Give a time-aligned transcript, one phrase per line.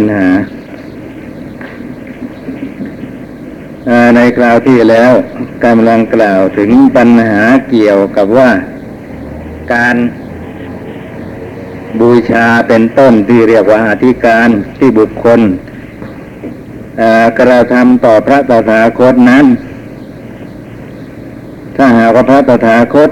[0.00, 0.30] ปัญหา
[4.16, 5.12] ในคราวที่แล้ว
[5.64, 8.50] กำลังกล่าวถึงปัญหาเกี่ยวกับว่า
[9.74, 9.96] การ
[12.00, 15.40] บูชาเป็นต้นที่เรียกว่าอธิการที่บุคคล
[17.38, 19.46] กระทำต่อพระตถาคตนั้น
[21.76, 23.10] ถ้าหากว่าพระตถาคต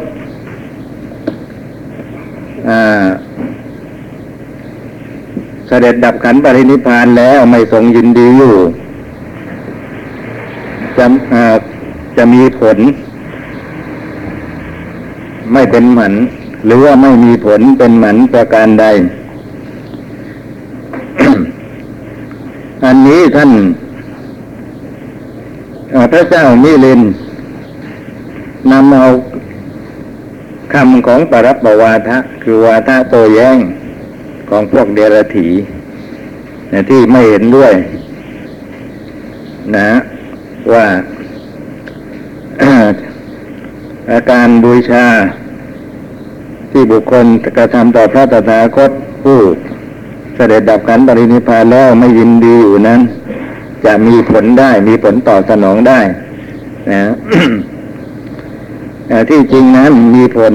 [3.07, 3.07] า
[5.69, 8.55] เสด็จดับขันปรินิพพานแล้วไม่ทรงยินดีอยู่
[10.98, 11.06] จะ
[12.16, 12.79] จะมีผล
[15.52, 16.12] ไม่เป็นหมัน
[16.66, 18.87] หรือว่าไม่มีผลเป็นหมันประการใด
[22.84, 23.50] อันนี้ท่าน
[26.12, 27.00] พระเจ้ามิลิน
[28.70, 29.06] นำเอา
[30.73, 33.59] คำของปรับปวาทะ คือวาทะโตแย้ง
[34.48, 35.48] ของพวกเดรัถี
[36.73, 37.73] นะที่ไม่เห็นด้วย
[39.77, 39.91] นะ
[40.73, 40.87] ว่า
[44.12, 45.06] อาการบูชา
[46.70, 48.91] ที่บุคคลกระทำต่อพระตถาคต
[49.22, 49.39] ผู้
[50.34, 53.00] เสด็จดับขันปรินิพพานแล้วไม่ยินดีอยู่นั้น
[53.84, 56.00] จะมีผลได้มีผลต่อสนองได้
[56.91, 57.03] นะ
[59.28, 60.53] ที่จริงนั้นมีผล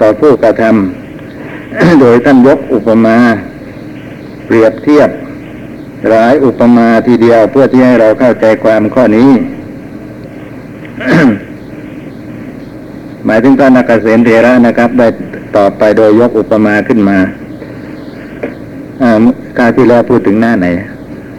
[0.00, 1.03] ต่อผู้กระทำ
[2.00, 3.16] โดยท่านยกอุปมา
[4.46, 5.10] เปรียบเทียบ
[6.10, 9.30] หลายอุปมาทีเดียวเพื่อที่ให้เราเข้าใจความข้อนี้
[13.26, 15.06] หมายถึงท่านนักเกษตรเทระนะครับ ได้
[15.56, 17.18] ตอบไปโดยยกอุปมาขึ้นมา
[19.02, 19.04] อ
[19.58, 20.66] การที่แล้วพูดถึงหน้าไหน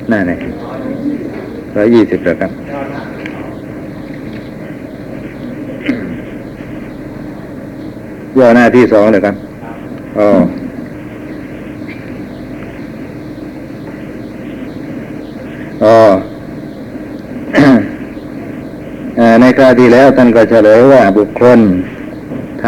[0.10, 0.32] หน้าไหน
[1.76, 2.52] ร้อยยี่สิบแล้วครับ
[8.38, 9.36] ย่อหน้าที่สองเลยครับ
[10.20, 10.30] อ๋อ
[15.84, 15.98] อ๋อ
[19.42, 21.60] ในคราวที่แล้วท่านก็เฉลยว่าบุคคล
[22.64, 22.66] ท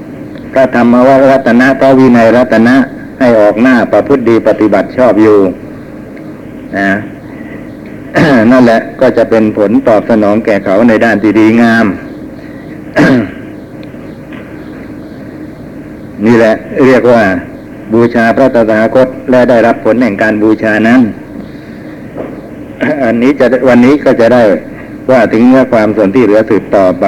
[0.00, 2.76] ำพระธรรมวรัตนะพระวินัยรัตนะ
[3.18, 5.38] ให้ออกหน้าประพฤติดีปฏิบัติชอบอยู่
[6.78, 6.90] นะ
[8.50, 11.86] นั่นแหละก็จะเป็นผลตอบสนองแก่เขาในด้านที่ดีงาม
[16.26, 16.54] นี่แหละ
[16.86, 17.22] เรียกว่า
[17.92, 21.00] บูชาพระตถาคตและได้รับผลแห่งการบูชานั้น
[23.04, 24.42] อันนี้จะวันนี้ก็จะได้
[25.10, 27.06] ว่าถึงเนื้อความส่วนที่เหลือสืบต่อไป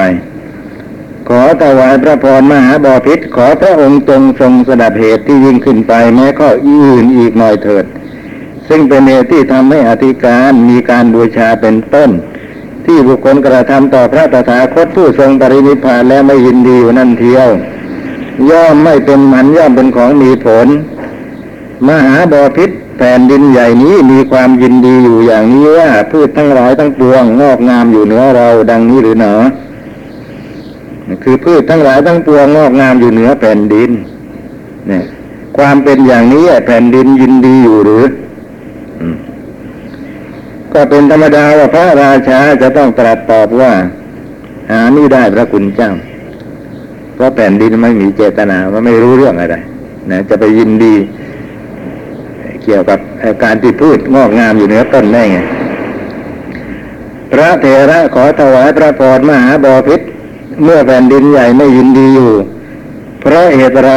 [1.29, 7.85] ขอถวายพระพรมหาบอพิษขอพระองค์จงทรงสดับเหตุที่ยิ่งขึ้นไป แม้ข้ออื่นอีกหน่อยเถิด
[8.69, 12.11] ซึ่งเป็นเหตุที่ทำให้อธิการมีการบูชาเป็นต้น
[12.87, 17.49] ที่บุคคลกระทำต่อพระตถาคตผู้ทรงปรินิพพานและไม่ยินดีอยู่นั่นเทียว
[18.51, 20.69] ย่อมไม่เป็นมันย่อมเป็นของมีผล
[21.87, 29.35] มหาบอพิษแผ่นดินใหญ่นี้มีความยินดีอยู่อย่างนี้ว่าพืชทั้งหลายทั้งปวงงอกงามอยู่เหนือเราดังนี้หรือหนอ
[31.25, 33.91] คือพืชทั้งหลายทั้งปวงงอกงามอยู่เหนือแผ่นดิน
[34.89, 35.05] เนี่ย
[35.57, 38.05] ความเป็นอย่างนี้แผ่นดินยินดีอยู่หรือ
[40.73, 43.73] ก็เป็นธรรมดาว่าพระราชาจะต้องตรัสตอบว่า
[44.71, 45.93] หานี่ได้พระคุณเจ้า
[47.19, 49.57] เพราะแผ่นดินไม่มีเจตนาว่าไม่รู้เรื่องอะไร
[50.11, 50.95] นะจะไปยินดี
[52.65, 52.99] เกี่ยวกับ
[53.43, 55.39] การที่พืชงอกงามอยู่เหนือต้นได้ไง
[57.33, 60.01] พระเถระขอถวายพระพรมหาบอพิษ
[60.63, 62.33] เมื่อแผ่นดินใหญ่ไม่ยินดีอยู่
[63.21, 63.91] เพราะเหตุไร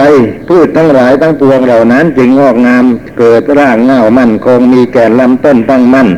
[0.47, 2.85] พืชทั้งหลายทั้งปวงเหล่านั้นจึงงอกงาม
[3.17, 6.09] เกิดร่างเงามั่นคงมีแก่นลำต้นตั้งมั่น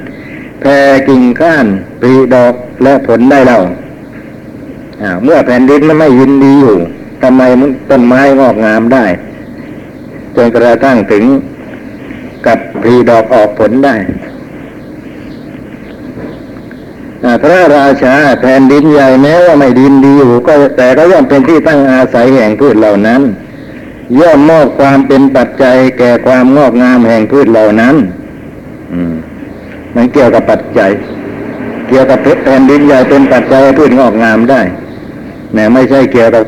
[0.61, 1.65] แผ่กิ่งก้าน
[2.01, 2.53] ปีดอก
[2.83, 3.59] และผลได้เล่า
[5.23, 6.77] เมื่อแผ่นดินมันไม่ยินดีอยู่
[7.21, 9.05] ทำไมมันต้นไม้งอกงามได้
[10.35, 11.23] จนกระทั่งถึง
[12.45, 13.95] กับปลีดอกออกผลได้
[17.43, 23.21] พระราชาแผ่นดินใหญ่แม้ว่าไม่ดินดีอยู่ก็แต่ก็ย่อมเป็นที่ตั้งอาศัยแห่งพืชเหล่านั้น
[24.19, 27.95] ย่อมมอบความเป็นปัจจัยแก่ความงอกงามแห่งพืชเหล่านั้น
[29.95, 30.91] มันเกี่ยวกับปัจจัย
[31.87, 34.61] เกี่ยวกับแผ่นดินใหญ่เป็นปัจจัยพืชงอกงามได้
[35.53, 36.45] แม้ไม่ใช่เกี่ยวกับ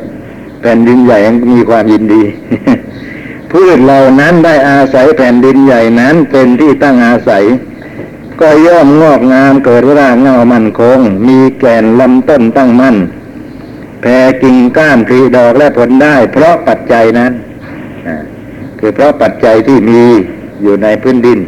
[0.60, 1.18] แผ่นดินใหญ่
[1.52, 2.22] มีความยินดี
[3.50, 7.44] พืชเหล่านั้นได้อาศัยแผ่นดินใหญ่นั้นเป็นที่ตั้งอาศัย
[8.40, 12.96] ก็ย่อมงอกงามเกิดรากเงามั่นคง มีแก่นลำต้นตั้งมั่น
[14.00, 17.32] แผ่กิ่งก้านผลิดอกและผลได้ เพราะปัจจัยนั้น
[18.78, 20.02] คือเพราะปัจจัยที่มี
[20.62, 21.38] อยู่ในพื้นดิน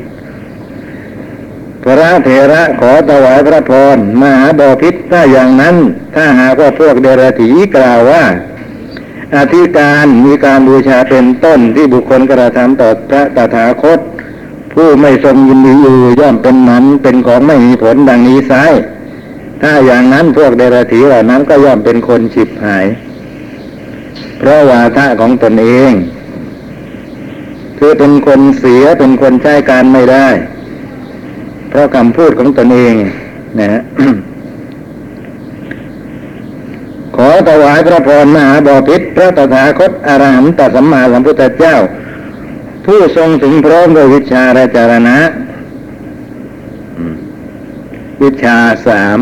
[1.88, 5.76] พระเถระขอถวายพระพรมหาบอพิษถ้าอย่างนั้น
[6.14, 8.24] ถ้าหากว่าพวกเดรถีกล่าวว่า
[9.36, 13.98] อธิการมีการบูชาเป็นต้นที่บุคคลกระทำต่อพระตถาคต
[14.72, 18.52] ผู้ไม่ทรงยินดีอยู่ย่อมเป็นมันเป็นของไม่มีผลดังนี้ไซ
[19.62, 22.86] ถ้าอย่างนั้นพวกเดรถีเหล่านั้นก็ย่อมเป็นคนฉิบหาย
[24.38, 25.92] เพราะวาทะของตนเอง
[27.78, 30.28] คือเป็นคนเสียเป็นคนใช้การไม่ได้
[31.68, 32.94] เพราะคำพูดของตนเอง
[33.58, 33.80] นะฮะ
[37.16, 41.76] ขอถวายพระพรมหาบอพิษพระตถาคตอรหันตสัมมาสัมพุทธเจ้า
[42.84, 45.18] ผู้ทรงถึงพร้อมด้วยวิชาและจารณะ
[48.22, 48.56] วิชา
[48.86, 49.18] สาม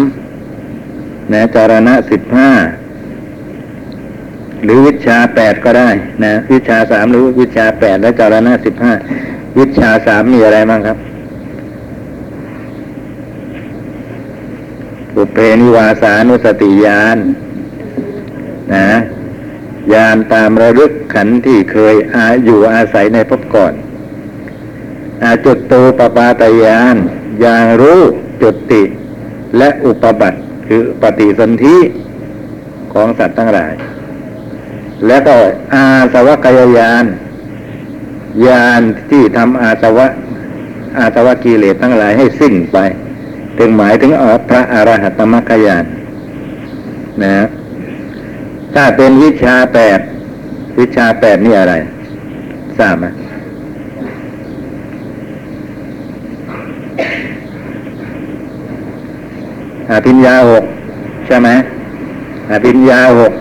[1.32, 2.50] นะจารณะสิบห้า
[4.64, 5.90] หรือวิชาแปดก็ได้
[6.24, 8.92] นะ วิชาสามหรือวิชาแปดและจารณะสิบห้า
[9.58, 10.96] วิชาสามมีอะไรบ้างครับ
[15.16, 17.18] อุเพนิวาสานุสติญาณ
[18.74, 18.88] นะ
[19.92, 23.74] ยานตามระลึกขันธ์ที่เคยอาอยู่อาศัยในภพก่อน
[25.22, 26.96] อาจุดตูปปาตยาน
[27.44, 28.00] ยางรู้
[28.42, 28.82] จุติ
[29.58, 31.76] และอุปบัติคือปฏิสนธิ
[32.92, 33.74] ของสัตว์ทั้งหลาย
[35.06, 35.36] และก็
[35.74, 37.04] อาสวะกายยาน
[38.46, 38.80] ยาน
[39.10, 40.06] ที่ทำอาสวะ
[40.98, 42.78] อาสวะกิเลสทั้งหลายให้สิ้นไป
[43.58, 45.84] ถึงหมายถึงอพระอรหัตมรรคยาน
[47.22, 47.46] นะ
[48.74, 49.98] ถ้าเป็นวิชาแปด
[50.78, 51.74] วิชาแปดนี่อะไร
[52.78, 53.06] ทราบไหม
[59.92, 60.64] อภิญญาหก
[61.26, 61.48] ใช่ไหม
[62.50, 63.32] อภิญญาหก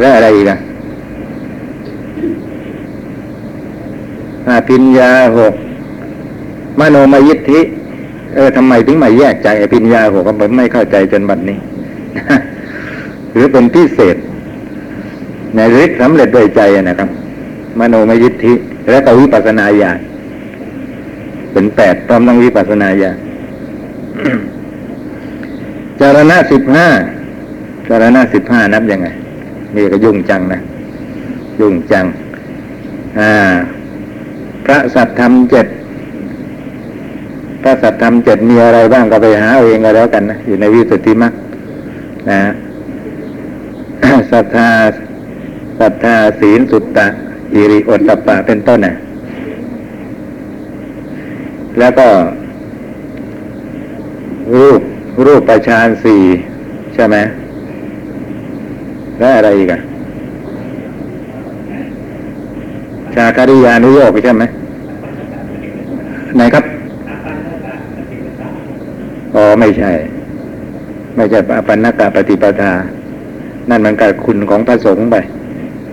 [0.00, 0.58] แล้วอะไรอีกอะ
[4.50, 5.54] อภิญญาหก
[6.78, 7.60] มโนมยิทธิ
[8.34, 11.58] เออทำไมถึงไม่แยกจากอภิญญาหกก็ไม่เข้าใจจนบัดนี้
[13.32, 14.16] หรือเป็นพิเศษ
[15.54, 17.08] ในฤทธิ์สำเร็จด้วยใจนะครับ
[17.78, 18.52] มโนมยิทธิ
[18.90, 19.98] และก็วิปัสนาญาณ
[21.52, 23.16] เป็นแปดพร้อมทั้งวิปัสนาญาณ
[26.00, 26.88] จารณะสิบห้า
[27.88, 29.08] จารณะสิบห้านับยังไง
[29.76, 30.60] นี่ก็ยุ่งจังนะ
[31.60, 32.04] ยุ่งจัง
[33.18, 33.30] อ่า
[34.64, 35.66] พระสัตธรรมเจ็ด
[37.62, 41.32] พระสัตธรรมเจ็ดมีอะไรบ้างก็ไปหาเอาเองก็แล้วกันนะอยู่ในวิสุทธิมรรค
[42.30, 42.40] นะ
[44.32, 44.68] ศรัทธา
[45.80, 47.06] ศรัทธาศีลสุตตะ
[47.54, 48.94] อิริโอตตปะเป็นต้นนะ
[51.78, 52.08] แล้วก็
[54.54, 54.80] รูป
[55.26, 56.20] รูปประชานสี่
[56.94, 57.16] ใช่ไหม
[59.20, 59.80] และอะไรอีกอะ
[63.14, 64.44] ชาคาริยานุโยกใช่ไหม
[66.36, 66.64] ไหนครับ
[69.60, 69.90] ไม่ใช่
[71.16, 71.38] ไม่ใช่
[71.68, 72.72] ปัญญากาปฏิปทา
[73.70, 75.16] นั่นมันกับคุณของพระสงฆ์ไป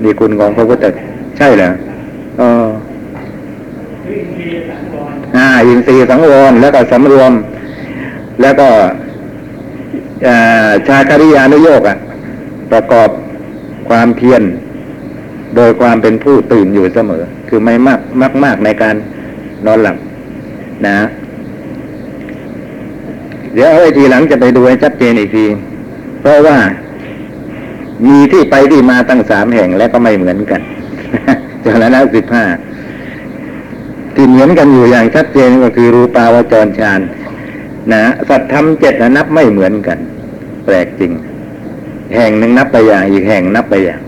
[0.03, 0.85] นี่คุณของพระพุทธ
[1.37, 1.69] ใช่เหรอ
[2.39, 2.67] ออ
[5.35, 7.31] อ่าอินทรีย์สังวรแล้วก็สำรวม
[8.41, 8.67] แล้วก็
[10.87, 11.97] ชาคริยานุโยกอะ
[12.71, 13.09] ประกอบ
[13.89, 14.43] ความเพียร
[15.55, 18.95] โดยความเป็นผู้ตื่นอยู่เสมอ คือไม่มากมากมากในการ
[19.65, 19.97] นอนหลับ
[20.87, 20.97] นะ
[23.57, 25.45] เดี๋ยวเอาไว้ทีหลังจะไปดูให้ชัดเจนอีกที
[26.21, 26.57] เพราะว่า
[28.05, 30.61] มีที่ไปที่มาตั้งสามแห่งและก็ไม่เหมือนกัน
[31.65, 32.45] จารณะสิบห้า
[34.15, 37.01] ที่เหมือนกันอยู่อย่างชัดเจนก็คือรูปาวจรฌาน
[37.91, 39.97] นะสัตธรรมเจ็ดนับไม่เหมือนกัน
[40.65, 41.11] แปลกจริง
[42.15, 44.01] แห่งหนึ่งนับไปอย่างอีกแห่งนับไปอย่าง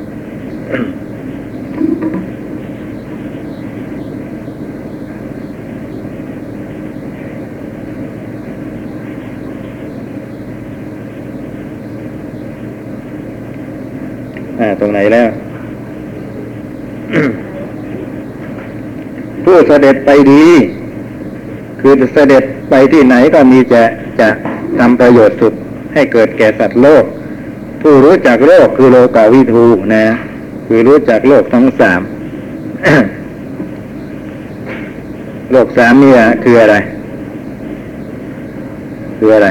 [14.59, 15.29] อ่าตรงไหนแล้ว
[19.43, 20.45] ผู้เสด็จไปดี
[21.81, 23.83] คือเสด็จไปที่ไหนก็มีจะ
[24.19, 24.27] จะ
[24.79, 25.53] ทำประโยชน์สุด
[25.93, 27.03] ให้เกิดแก่สัตว์โลก
[27.81, 30.05] ผู้รู้จักโลกคือโลกาวิทูนะ
[30.67, 32.01] คือรู้จักโลกทั้งสาม
[35.51, 36.11] โลกสามนี่
[36.43, 36.75] คืออะไร
[39.17, 39.47] คืออะไร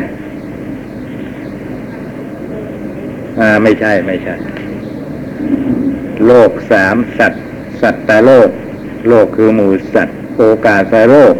[3.38, 4.34] อ่า ไม่ใช่ ไม่ใช่
[6.28, 7.42] โลกสามสัตว์
[7.80, 8.48] สัตตโลก
[9.08, 11.34] โลกคือหมู่สัตว์ โอกาสโลก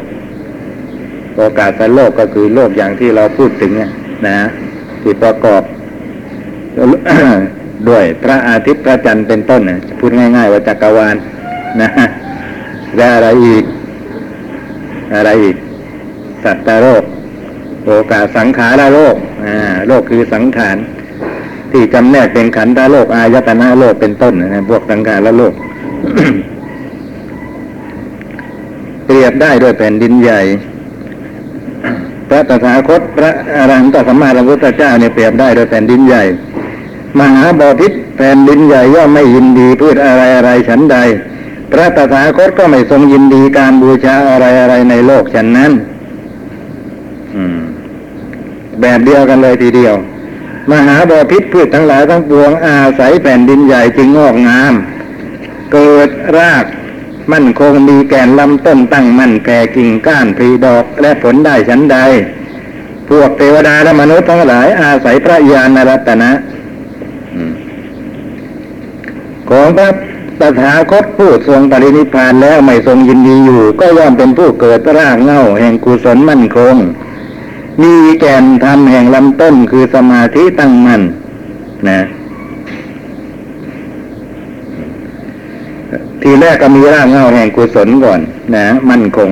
[1.37, 3.73] โอกาสโลกก็คือโลกอย่างที่เราพูดถึง
[4.29, 4.39] นะ
[5.03, 5.63] ที่ประกอบ
[7.89, 11.17] ด้วยพระอาทิตย์พระจันทร์เป็นต้นนะพูดง่าย ๆ ว่าจักรวาล
[11.83, 11.89] นะ
[12.97, 13.65] และอะไรอีก
[15.15, 15.57] อะไรอีก
[16.45, 17.03] สัตว์แต่โลก
[17.87, 20.77] โอกาสสังขารโลกอ่าโลกคือสังขาร
[21.73, 25.55] ที่จำแนกเป็นขันธโลกอายตนะโลกเป็นต้นนะพวกสังขารและโลก
[29.05, 30.41] เปรียบได้ด้วยแผ่นดินใหญ่
[32.29, 36.23] พระตถาคตพระอรหันตสัมมาสัมพุทธเจ้าเนี่ยเปรียบได้ด้วยแผ่นดินใหญ่
[37.19, 40.97] มหาบอพิษแผ่นดินใหญ่ย่อมไม่ยินดีพูดอะไรอะไรฉันใด
[41.73, 45.73] พระตถาคตก็ไม่ทรงยินดีการบูชาอะไรอะไรในโลกฉันนั้น
[47.35, 47.59] อืม
[48.81, 49.95] แบบเดียวกันเลยทีเดียว
[50.71, 54.75] มหาบอพิษพืชทั้งหลายทั้งปวงอาศัยแผ่นดินใหญ่จึงงอกงาม
[55.73, 56.65] เกิดราก
[57.33, 61.97] มั่นคงมีแก่นลำต้นตั้งมั่นแก่กิ่งก้านพรีดอกและผลได้ฉันใด
[63.09, 66.31] พวกเทวดาและมนุษย์ทั้งหลายอาศัยพระญาณรัตนะ
[69.51, 69.89] ของพระ
[70.41, 76.75] ตถาคตผู้ทรงปรินิพานแล้วไม่ทรงยินดีอยู่ ก็ย่อมเป็นผู้เกิดรากเง้าแห่งกุศลมั่นคง
[77.83, 81.03] มีแก่นธรรมแห่งลำต้นคือสมาธิตั้งมั่น
[81.89, 82.01] นะ
[86.23, 88.21] ทีแรกก็มีรากเหง้าแห่งกุศลก่อน
[88.55, 89.31] นะ มั่นคง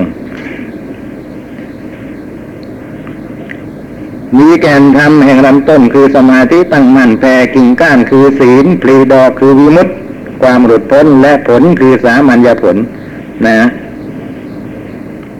[4.37, 9.93] มีแก่นธรรมแห่งลำต้นคือสมาธิตั้งมั่นแผ่กิ่งก้านคือศีลปลีดอกคือวิมุตติ
[10.41, 12.75] ความหลุดพ้นและผลคือสามัญญผล
[13.47, 13.57] นะ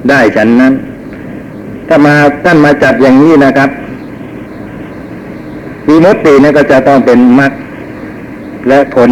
[0.09, 0.73] ได้ฉันนั้น
[1.87, 2.13] ถ้ามา
[2.45, 3.69] ท่านมาจัดอย่างนี้นะครับ
[5.87, 7.51] วิมุตตินี่ก็จะต้องเป็นมรรค
[8.67, 9.09] และผล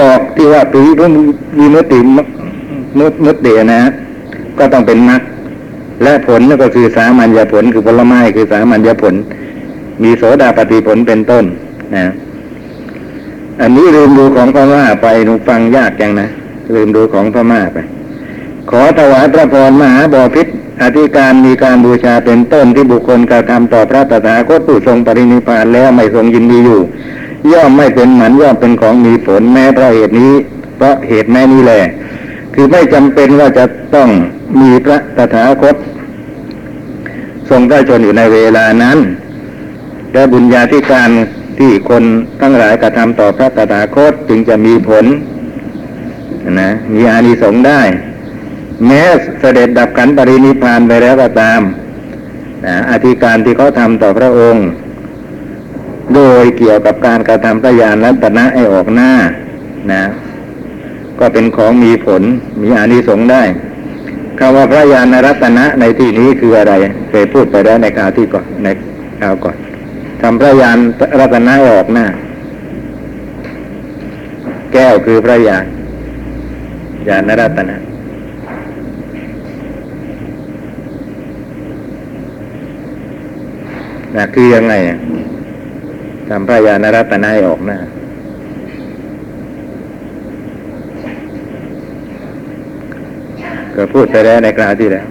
[0.00, 0.82] ดอกที่ว่าปี
[1.58, 2.22] วิมุตติมุ
[2.98, 3.80] มุมุตตินะ
[4.58, 5.22] ก็ต้องเป็นมรรค
[6.02, 9.14] และผลก็คือสามัญญผลคือผลไม้คือสามัญญผล
[10.02, 11.44] มีโสดาปฏิผลเป็นต้น
[11.96, 12.06] นะ
[13.60, 16.28] อันนี้ลืมดูของพม่าไปหนูฟังยากจังนะ
[16.74, 17.78] ลืมดูของพม่าไป
[18.70, 20.46] ขอถวายพระพรมหาบอพิษ
[20.82, 26.80] อธิการมีการบูชาเป็นต้นที่บุคคลกระทำต่อพระตถาคตผู้ทรงปรินิพานแล้วไม่ทรงยินดีอยู่
[27.52, 30.32] ย่อมไม่เป็นหมันย่อมเป็นของมีผลแม้เพราะเหตุนี้
[30.76, 31.80] เพราะเหตุแม่นี้แหละ
[32.54, 33.64] คือไม่จำเป็นว่าจะ
[33.94, 34.08] ต้อง
[34.60, 35.76] มีพระตถาคต
[37.50, 38.98] ทรงพระชนอยู่ในเวลานั้น
[40.12, 41.08] และบุญญาธิการ
[41.58, 42.02] ที่คน
[42.40, 45.04] ทั้งหลายกระทำต่อพระตถาคตจึงจะมีผล
[46.60, 47.80] นะมีอานิสงส์ได้
[48.86, 49.02] แม้
[49.40, 51.60] เสด็จดับขันปรินิพานไปแล้วก็ตาม
[52.90, 54.66] อธิการที่เขาทำต่อพระองค์
[56.14, 59.10] โดยเกี่ยวกับการกระทำพระญาณรัตนะให้ออกหน้า
[59.92, 60.02] นะ
[61.20, 62.22] ก็เป็นของมีผล
[62.62, 63.42] มีอานิสงส์ได้
[64.38, 66.72] คำว่าพระญาณรัตนะในที่นี้คืออะไร
[67.10, 68.68] เคยพูดไปแล้วในคราวที่ก่อนใน
[69.20, 69.56] คราวก่อน
[70.22, 70.78] ทำพระญาณ
[71.20, 72.06] รัตนะให้ออกหน้า
[74.72, 75.64] แก้วคือพระญาณ
[77.08, 77.76] ญาณรัตนะ
[84.16, 84.74] นะคือยังไง
[86.28, 87.78] ทำพระญาณรัตนะให้ออกหน้า
[93.74, 95.06] ก็พูดไปแล้วในคราวที่แล้ว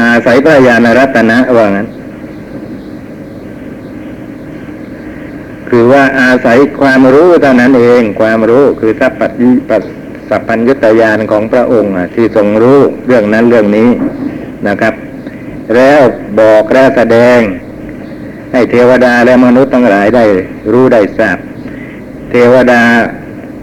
[0.00, 1.88] อาศัยพระญาณรัตนะว่างั้น
[5.68, 9.82] คือว่าอาศัยความรู้เท่านั้นเอง ความรู้คือสัพพัญปัส
[10.32, 13.88] สัพพัญญุตญาณของพระองค์ที่ทรงรู้เรื่องนั้นเรื่องนี้
[14.68, 14.94] นะครับ
[15.76, 16.00] แล้ว
[16.40, 17.38] บอกและแสดง
[18.52, 20.24] ให้เทวดาและมนุษย์ทั้งหลายได้
[20.72, 21.38] รู้ได้ทราบ
[22.30, 22.82] เทวดา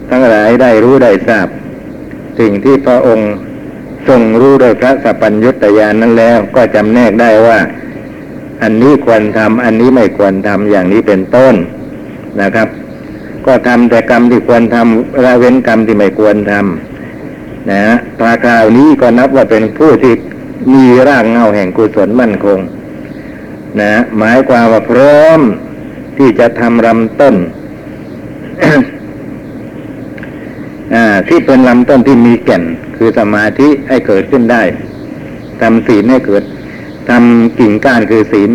[0.10, 1.48] ทั้งหลายได้รู้ได้ทราบ
[2.40, 3.32] สิ่งที่พระองค์
[4.08, 7.60] ทรงรู้โดยพระสัพพัญญุตญาณนั้นแล้วก็จำแนกได้ว่า
[8.62, 11.56] อันนี้ควรทำอันนี้ไม่ควรทำอย่างนี้เป็นต้น
[12.42, 12.68] นะครับ
[13.46, 17.84] ก็ทำแต่กรรมที่ควรทำละเว้นกรรมที่ไม่ควรทำนะ
[18.18, 20.14] พระคราวนี้ก็นับว่าเป็นผู้ที่
[20.74, 22.60] มีร่างเงาแห่งกุศลมั่นคง
[23.82, 25.40] นะหมายความว่าพร้อม
[26.18, 27.36] ที่จะทำลำต้น
[31.28, 32.64] ที่เป็นลำต้นที่มีแก่น
[32.98, 34.64] คือสมาธิให้เกิดขึ้นได้
[35.62, 36.44] ทำศีลให้เกิด
[37.10, 38.50] ทำกิ่งก้านคือศีล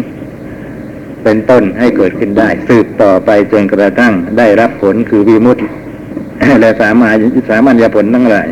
[1.25, 5.63] เป็นต้นให้เกิดขึ้นได้ สืบต่อไปจนกระทั่งได้รับผลคือวิมุตติ
[6.61, 7.11] และสามา
[7.49, 8.49] สามัญญผลทั้งหลาย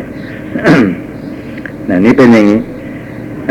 [2.05, 2.59] นี่เป็นอย่างนี้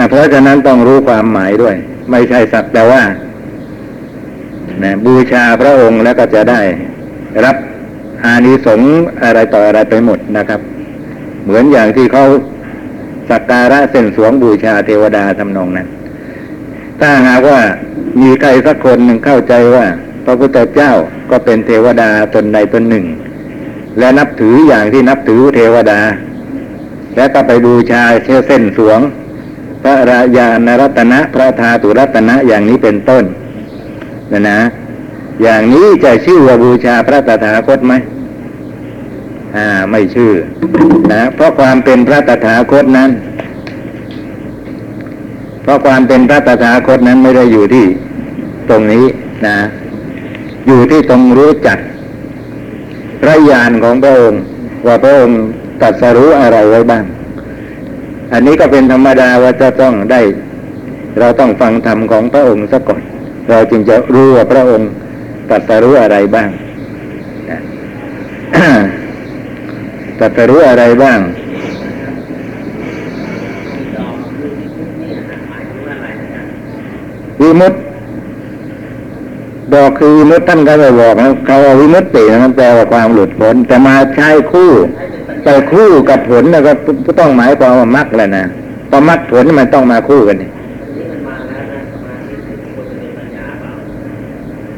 [0.08, 1.76] เพราะฉะนั้นต้องรู้ความหมายด้วย
[2.10, 3.02] ไม่ใช่สักแต่ว่า
[4.82, 6.60] นะบูชาพระองค์แล้วก็จะได้
[7.44, 7.56] รับ
[8.24, 8.92] อานิสงส์
[9.24, 10.60] อะไรต่ออะไรไปหมดนะครับ
[11.44, 12.24] เหมือนอย่างที่เขา
[13.30, 15.88] สักการะเส้นสวงบูชาเทวดาทำนองนั้น
[17.00, 17.60] ถ้าหากว่า
[18.20, 19.86] มีใครสักคนหนึ่งเข้าใจว่า
[20.24, 20.92] พระพุทธเจ้า
[21.30, 23.06] ก็เป็นเทวดาตนใดตนหนึ่ง
[23.98, 26.00] และนับถืออย่างที่นับถือเทวดา
[27.16, 29.00] และก็ไปบูชาเชื่อเส้นสวง
[29.82, 33.24] พระราญาณรัตนะพระธาตุรัตนะอย่างนี้เป็นต้น
[34.32, 34.58] นะนะ
[35.42, 37.94] อย่างนี้จะชื่อว่าบูชาพระตถาคตไหม
[39.56, 40.32] อ่า ไม่ชื่อ
[41.12, 43.10] นะเพราะความเป็นพระตถาคตนั้น
[45.62, 47.86] เพราะความเป็นพระตถาคตนั้นไม่ได้อยู่ที่
[48.70, 49.04] ตรงนี้
[49.46, 49.56] นะ
[50.66, 51.78] อยู่ที่ตรงรู้จัก
[53.22, 54.40] พระญาณของพระองค์
[54.86, 55.38] ว่าพระองค์
[55.80, 57.04] ตรัสรู้อะไรไว้บ้าง
[58.32, 60.20] อันนี้ก็เป็นธรรมดาว่าจะต้องได้
[61.18, 63.02] เราต้องฟังธรรมของพระองค์ซะก่อน
[63.50, 64.88] เราจึงจะรู้ว่าพระองค์
[65.50, 66.48] ตรัสรู้อะไรบ้าง
[70.18, 71.18] ตรัสรู้อะไรบ้าง
[77.42, 77.74] วิมุต
[79.72, 84.70] บอกคือวิมุตท่านก็ไม่บอกนะเขาว่าวิมุตตินะแปลว่าความหลุดพ้นแต่มาใช้คู่
[85.42, 86.72] ไปคู่กับผลนะก็
[87.18, 88.44] ต้องหมายความว่ามรรคแหละนะ
[88.90, 90.36] พราะมรรคผลมันต้องมาคู่กัน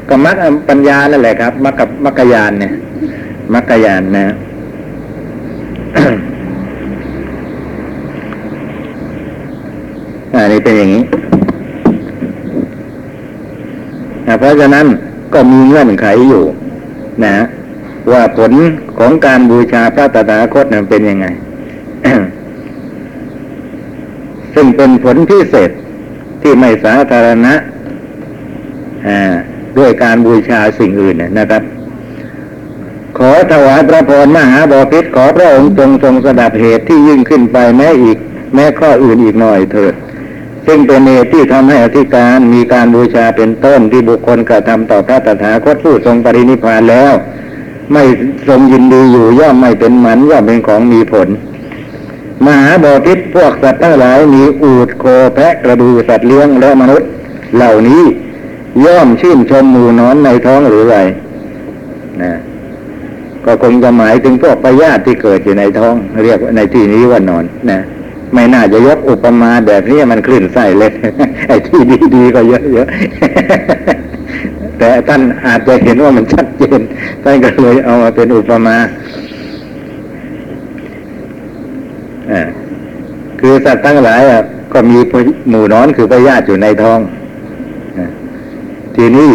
[0.09, 0.37] ก็มรรค
[0.69, 2.73] ปัญญานั่นแหละครับมรรคกับมรรคยานเนี่ย
[3.55, 4.27] มรรคยานนะ
[10.33, 11.03] อันนี้เป็นอย่างนี้
[14.27, 14.87] นะเพราะฉะนั้น
[15.35, 16.45] ก็มีเงื่อนไขอยู่
[17.25, 17.37] นะ
[18.13, 18.53] ว่าผล
[18.99, 21.27] ของการบูชาพระตถาคตนั้นเป็นยังไง
[24.55, 25.71] ซึ่งเป็นผลพิเศษ
[26.43, 27.55] ที่ไม่สาธารณะ
[29.79, 31.63] ด้วยการบูชาสิ่งอื่นนะครับ
[33.19, 38.17] ขอถวายพระพรมหาบพิตรขอพระองค์ทรงทรงสดับเหตุที่ยิ่งขึ้นไปแม้อีก
[38.55, 39.95] แม้ข้ออื่นอีกหน่อยเถิด
[40.67, 47.13] ซึ่งเป็นเหตุที่ทำให้อธิการมีการบูชาเป็นต้นที่บุคคลกระทำต่อพระตถาคตผู้ทรงปรินิพานแล้ว
[47.93, 48.03] ไม่
[48.49, 51.29] ทรงยินดีอยู่ย่อมไม่เป็นหมันย่อมเป็นของมีผล
[52.47, 55.05] มหาบอพิตรพวกสัตว์ทั้งหลายมีอูดโค
[55.35, 57.09] แพะกระดูสัตว์เลี้ยงและมนุษย์
[57.57, 58.03] เหล่านี้
[58.85, 60.97] ย่อมชื่นชมหมูนอนในท้องหรือไร
[62.23, 62.33] นะ
[63.45, 65.95] ก็คงจะหมายถึงพวกพยาธิที่เกิดอยู่ในท้อง
[66.25, 67.81] เรียกในที่นี้ว่านอนนะ
[68.35, 70.93] ไม่น่าจะยกอุปมาแบบนี้มันคลื่นไส้เล็ด
[71.49, 71.81] ไอ้ที่
[72.15, 76.81] ดีๆก็เยอะๆแต่ท่านอาจจะเห็นว่ามันชัดเจน
[77.25, 78.77] ท่านก็เลยเอามาเป็นอุปมา
[82.31, 82.33] อ
[83.41, 84.21] คือสัตว์ทั้งหลาย
[84.73, 84.99] ก็มี
[85.49, 87.01] หมู่นอนคือพยาธิอยู่ในท้อง
[88.97, 89.31] ทีนี้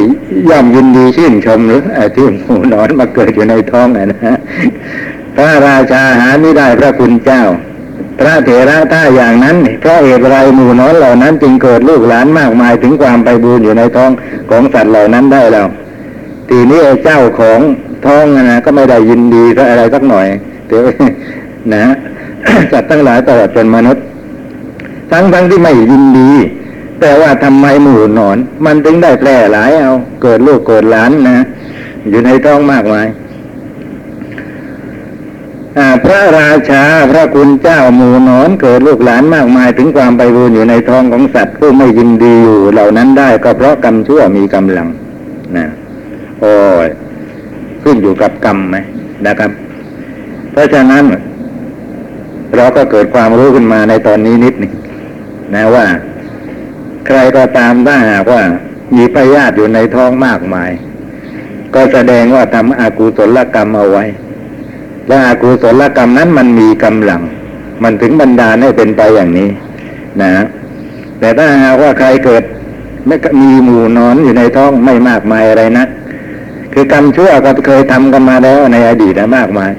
[0.49, 1.81] ย่อมยินดีชื่นชมหรือ
[2.15, 4.37] ที่หมูนอนมาเกิดอยู่ในท้องนะฮะ
[5.35, 7.43] พระราชาหาไม่ได้พระคุณเจ้า
[8.19, 14.11] พระเถระถ้าอย่างนั้นเพราะเหตุไรหมูน้อนเหล่านั้นจึงเกิดลูกหลานมากมายถึงความไปบูรอยู่ในท้อง
[14.49, 15.67] ของสัตว์เหล่านั้นได้แล้ว
[16.49, 17.59] ทีนี้เจ้าของ
[18.05, 20.27] ท้องนะก็ไม่ได้ยินดีก็อะไรสักหน่อย
[20.67, 20.83] เดี๋ยว
[21.73, 21.83] นะ
[22.71, 24.03] สัตว์ทั้งหลายตลอดจนมนุษย์
[25.11, 26.31] ทั้งทั้งที่ไม่ยินดี
[27.01, 29.91] แต่ว่าทำไมหมู่นอน มันถึงได้แพร่หลายเอา
[30.23, 31.37] เกิดลูกเกิดหลานนะ
[32.09, 33.07] อยู่ในท้องมากมาย
[36.03, 44.87] พระราชาพระคุณเจ้าหมู่นอนเกิดลูกหลานมากมายถึงความไปบูญอยู่ในท้องของสัตว์ผู้ไม่ยินดีอยู่เหล่านั้นได้ก็เพราะกรรมชั่วมีกำลัง
[45.57, 45.65] นะ
[46.39, 46.53] โอ้
[46.85, 46.87] ย
[47.83, 48.77] ขึ้นอยู่กับกรรมไหม
[49.27, 49.51] นะครับ
[50.51, 51.03] เพราะฉะนั้น
[52.55, 54.73] เราก็เกิดความรู้ขึ้นมาในตอนนี้นิดหนึ่ง
[55.55, 55.85] นะว่า
[57.05, 58.41] ใครก็ตามถ้าหากว่า
[58.95, 60.71] มีพยาธิอยู่ในท้องมากมาย
[61.75, 64.05] ก็แสดงว่าทำอากุศลกรรมเอาไว้
[65.09, 67.21] และอากุศลกรรมนั้นมันมีกำลัง
[67.83, 69.49] มันถึงบรรดาให้เป็นไปอย่างนี้
[70.21, 70.31] นะ
[71.19, 72.43] แต่ถ้าหากว่าใครเกิด
[73.07, 75.85] ไม่มีหมู่นอนอยู่ในท้องไม่มากมายอะไรนะ
[76.73, 79.71] คือกรรมชั่วก็เคยทำกันมาแล้วในอดีตมากมาย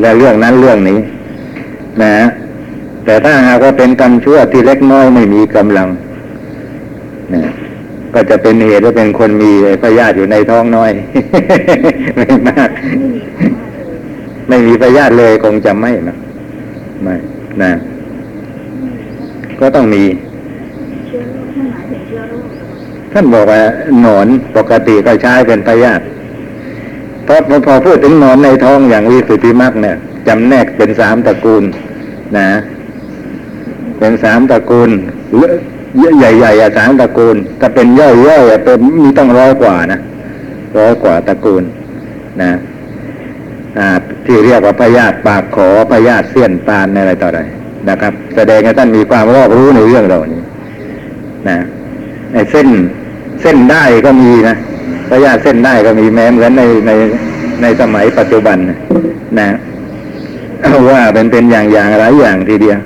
[0.00, 0.98] และเรื่องนั้นเรื่องนี้
[2.02, 2.14] นะ
[3.04, 5.88] แต่ถ้าหากว่าเป็นกรรมชั่วที่เล็กน้อยไม่มีกำลัง
[7.34, 7.42] นะ
[8.14, 10.90] ก็จะเป็นเหตุว่าเป็นคนมีพยาธิอยู่ในท้องน้อย
[12.16, 12.70] ไม่มาก
[14.48, 16.16] ไม่มีพยาธิเลยคงจะไม่นะ
[17.02, 17.14] ไม่
[17.62, 17.72] นะ
[19.60, 20.02] ก็ต้องมี
[23.12, 23.60] ท่านบอกว่า
[24.00, 24.26] หนอน
[24.56, 26.04] ปกติก็ใช้เป็นพยาธิ
[27.24, 29.96] เพอพอพูดถึงหนอนในท้องอย่างวิสุทธิมรรคเนี่ย
[30.28, 31.64] จำแนกเป็นสามตระกูล
[32.38, 32.48] นะ
[33.98, 34.90] เป็นสามตระกูล
[36.18, 40.00] ใหญ่ๆสามตระกูลถ้าเป็นย่อยๆเป็นมีต้องร้อยกว่านะ
[40.78, 41.62] ร้อยกว่าตระกูล
[42.42, 42.50] นะ
[43.78, 43.88] อ่า
[44.26, 47.40] ที่เรียกว่าพยาธิปากขอพยาธิเสี้ยนตาลอะไรต่ออะไร
[47.90, 50.42] นะครับ แสดงให้ท่านมีความรอบรู้ในเรื่องเหล่านี้
[51.48, 51.58] นะ
[52.32, 52.68] ในเส้น
[53.42, 54.56] เส้นได้ก็มีนะ
[55.10, 56.92] พยาธิเส้นได้ก็มีแม้เหมือนในใน
[57.62, 58.56] ในสมัยปัจจุบัน
[59.40, 59.48] นะ
[60.90, 62.78] ว่าเป็นเป็นอย่างอย่างหลายอย่างทีเดียว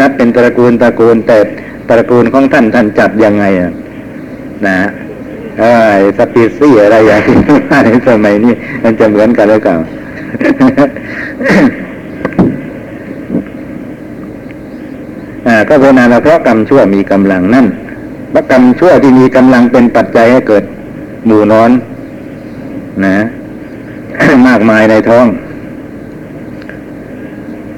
[0.00, 1.38] นับเป็นตระกูลตระกูลแต่
[1.88, 3.44] ตระกูลของท่านท่านจัดยังไง
[4.66, 4.76] นะ
[5.58, 5.72] เอ้
[6.18, 7.36] สปีซี่อะไรอย่างที่
[7.68, 8.52] ว่าในสมัยนี้
[8.84, 9.76] มันจะเหมือนกันหรือเปล่า
[15.68, 17.66] ก็เป็นอนาเพราะกรรมชั่วมีกำลังนั่น
[18.32, 20.64] พระกรรมชั่วที่มีกำลังเป็นปัจจัยให้เกิด
[21.26, 21.70] หมู่นอน
[23.04, 23.16] นะ
[24.46, 25.26] มากมายในท้อง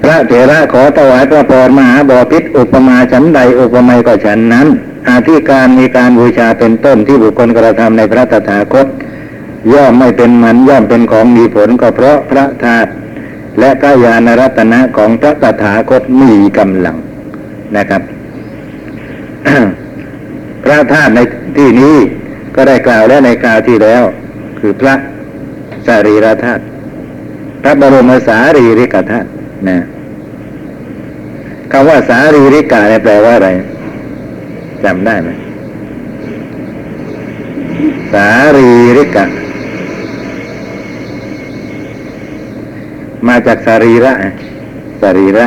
[0.02, 4.66] พระเถระขอถวายพระพรมหาบอพิษอุปมาฉันใดอุปไมยก็ฉันนั้น
[5.08, 8.86] อาธิการมีการบูชาเป็นต้นที่บุคคลกระทำในพระตถาคต
[9.72, 12.90] ย่อมไม่เป็นมันย่อมเป็นของมีผลก็เพราะพระธาตุ
[13.58, 16.96] และพระญาณรัตนะของพระตถาคตมีกำลัง
[17.76, 18.02] นะครับ
[20.64, 21.20] พระธาตุใน
[21.56, 21.96] ที่นี้
[22.54, 24.02] ก็ได้กล่าวแล้วในกล่าวที่แล้ว
[24.58, 24.94] คือพระ
[25.86, 26.62] สารีรธาตุ
[27.62, 29.28] พระบรมสารีริกธาตุ
[29.68, 29.78] นะ
[31.72, 33.48] คำว่าสารีริกาเนี่ยแปลว่าอะไร
[34.84, 35.28] จำได้ไหม
[38.12, 39.24] สารีริกะ
[43.36, 44.12] มาจากสารีระ
[45.00, 45.46] สารีระ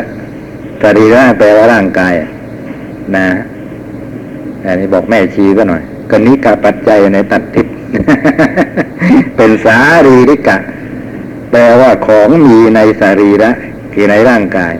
[0.81, 2.13] สารีระแปลว่าร่างกาย
[3.15, 3.27] นะ
[4.65, 7.67] อันนี้บอกแม่ชีก็หน่อยก็นิกาปัจจัยในตัดทิศ
[9.35, 10.57] เป็นสารีริกะ
[11.51, 13.51] แปลว่าของมีในสารีระ
[13.93, 14.73] คือในร่างกาย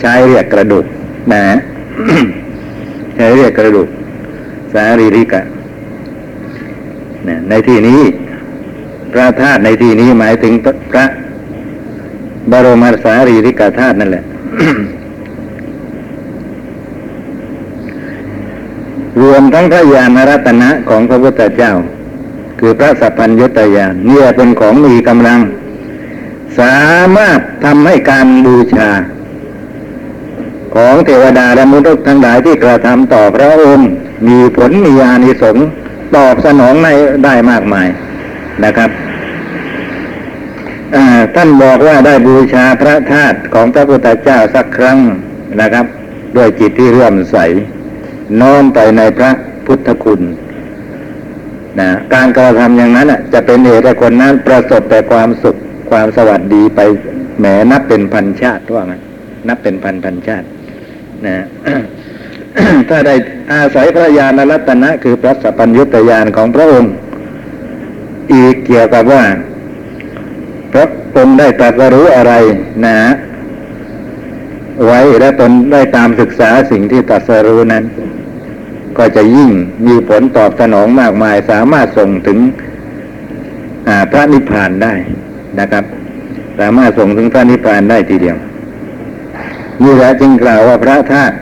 [0.00, 0.84] ใช้เรียกกระดูก
[1.32, 1.44] นะ
[3.16, 3.88] ใช้เรียกกระดูก
[4.74, 5.42] สารีริกะ
[7.28, 8.00] นะในที่นี้
[9.12, 10.52] พระธาตุในที่นี้หมายถึง
[10.92, 11.06] พระ
[12.50, 14.24] บรมสารีริกธาตุนั่นแหละ
[19.22, 21.72] รวมทั้งพระญาณรัตนะของพระพุทธเจ้า
[22.58, 25.40] คือพระสัพพัญญตญาณเนี่ยเป็นของมีกำลัง
[26.58, 26.76] สา
[27.16, 28.90] มารถทำให้การบูชา
[30.74, 33.88] ของเทวดาและมนุษย์ทั้งหลายที่กระทำต่อพระองค์
[34.28, 35.66] มีผลมีอานิสงส์
[36.16, 36.88] ตอบสนองใน
[37.24, 37.88] ได้มากมาย
[38.64, 38.90] นะครับ
[41.34, 44.98] ท่านบอกว่าได้บูชาพระธาตุของพระพุทธเจ้าสักครั้ง
[45.60, 45.86] นะครับ
[46.36, 47.36] ด้วยจิตที่เรื่อมใส
[48.40, 49.30] น้อมไปในพระ
[49.66, 50.20] พุทธคุณ
[51.80, 55.56] นะการกระทำอย่างนั้นจะเป็นเหตุให้คนนั้นประสบแต่ความสุข
[55.90, 56.80] ความสวัสดีไป
[57.38, 59.02] แหมนับเป็นพันชาติว่างั้น
[59.48, 60.46] นับเป็นพันพันชาติ
[61.26, 61.36] นะ
[62.88, 63.14] ถ้าได้
[63.52, 66.92] อาศัยพระญาณรัตนะ คือพระสัพพัญญุตญาณของพระองค์
[68.32, 69.22] อีกเกี่ยวกับว่า
[70.70, 72.32] เพราะองค์ได้ตรัสรู้อะไร
[72.86, 72.98] นะ
[74.84, 77.84] ไว้และตนได้ตามศึกษาสิ่งที่ตรัสรู้นั้น
[78.98, 79.50] ก็จะยิ่ง
[79.86, 82.38] มีผลตอบสนองมากมาย สามารถส่งถึง
[84.10, 84.94] พระนิพพานได้
[85.60, 85.84] นะครับ
[86.60, 88.36] สามารถส่งถึงพระนิพพานได้ทีเดียว
[89.82, 91.34] นี่แหละจึงกล่าวว่าพระธาตุ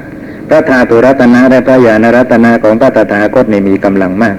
[0.49, 4.37] พระธาตุรัตนะและพระญาณรัตนะของพระตถาคตในมีกำลังมาก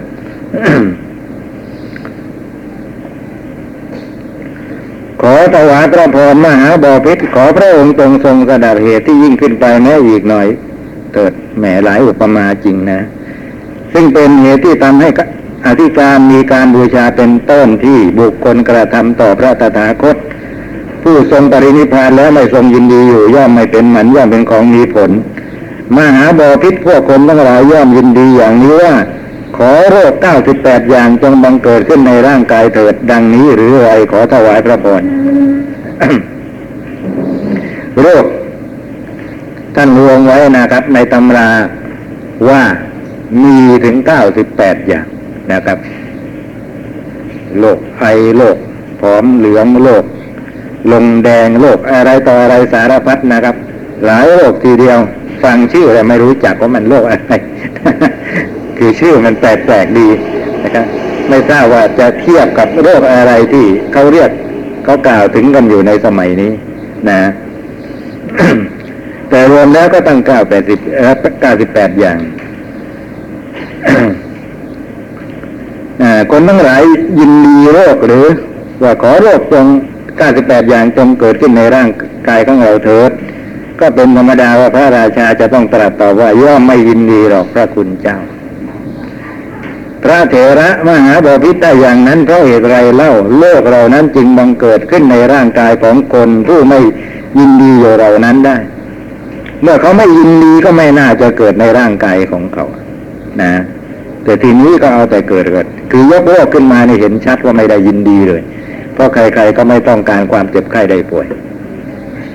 [5.21, 10.47] ขอ ถวายพระพรมหาบอพิษขอพระองค์ทรงทรงสดับเหตุที่ยิ่งขึ้นไปแม้อีกหน่อย
[11.13, 12.99] เกิดแหมหลายอุปมาจริงนะ
[13.93, 15.09] ซึ่งเป็นเหตุที่ทำให้
[15.67, 20.15] อธิการมีการบูชาเป็นต้นที่บุคคลกระทำต่อพระตถาคต
[21.03, 25.11] ผู้ทรงปรินิพพานแล้วไม่ทรงยินดีอยู่ ย่อมไม่เป็นหมันย่อมเป็นของมีผล
[25.97, 28.93] มหาบอพิษพวกคนทั้งหลายย่อมยินดีอย่างนี้ว่า
[29.57, 35.03] ขอโรคเก้าสิบแปดอย่างจงบังเกิดขึ้นในร่างกายเถิดดังนี้หรือไรขอถวายพระพร
[38.01, 38.25] โรค
[39.75, 41.49] ท่านรวมไว้นะครับ ในตำรา
[42.49, 42.61] ว่า
[43.43, 45.05] มีถึงเก้าสิบแปดอย่าง
[45.51, 45.77] นะครับ
[47.59, 48.05] โรคไอ
[48.37, 48.57] โรค
[48.99, 50.03] ผอมเหลืองโรค
[50.91, 53.55] ลงแดงโรคอะไรต่ออะไรสารพัดนะครับ
[54.05, 54.99] หลายโรคทีเดียว
[55.43, 57.33] ฟังชื่อแต่ไม่รู้จักว่ามันโรคอะไร
[58.77, 60.07] คือชื่อมันแปลกๆดี
[60.63, 60.85] นะครับ
[61.29, 64.29] ไม่ทราบว่าจะเทียบกับโรคอะไรที่เขาเรียก
[64.85, 66.51] เขากล่าวถึงกันอยู่ในสมัยนี้
[67.09, 67.21] นะ
[69.29, 70.79] แต่รวมแล้วก็ตั้งเก้าแปดสิบ
[71.41, 72.19] เก้าสิบแปดอย่าง
[76.31, 76.81] คนทั้งหลาย
[77.19, 78.27] ยินดีโรคหรือ
[78.83, 79.65] ว่าขอโรคจง
[80.17, 81.89] เก้าสิบแปดอย่างจงเกิดขึ้นในร่าง
[82.29, 83.11] กายของเราเถิด
[83.79, 88.17] ก็เป็นธรรมดาว่าพระราชาจะต้องตรัสตอบว่าย่อมไม่ยินดีหรอกพระคุณเจ้า
[90.05, 96.79] พระเถระมหาบพิตรได้อย่างนั้นเพราะเหตุไรเล่าโลกเรานั้นจึงบังเกิดขึ้นในร่างกายของคนผู้ไม่
[97.37, 98.57] ยินดีอยู่เรานั้นได้
[99.61, 102.65] เมื่อเขาไม่ยินดีก็ไม่น่าจะเกิดในร่างกายของเขา
[103.41, 103.53] นะ
[104.23, 108.41] แต่ทีนี้ก็เอาแต่เกิดเกิด คือยกโลกขึ้นมาเนี่เห็นชัดว่าไม่ได้ยินดีเลย
[108.93, 111.27] เพราะใครๆก็ไม่ต้องการความเจ็บไข้ได้ป่วย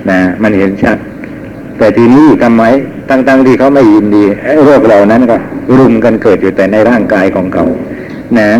[0.09, 0.97] นะ มันเห็นชัด
[1.77, 2.63] แต่ทีนี้ทำไม
[3.09, 4.23] ตั้งๆที่เขาไม่ยินดี
[4.65, 5.37] โรคเหล่านั้นก็
[5.77, 7.65] รุมกันเกิดอยู่แต่ในร่างกายของเขา
[8.39, 8.51] นะ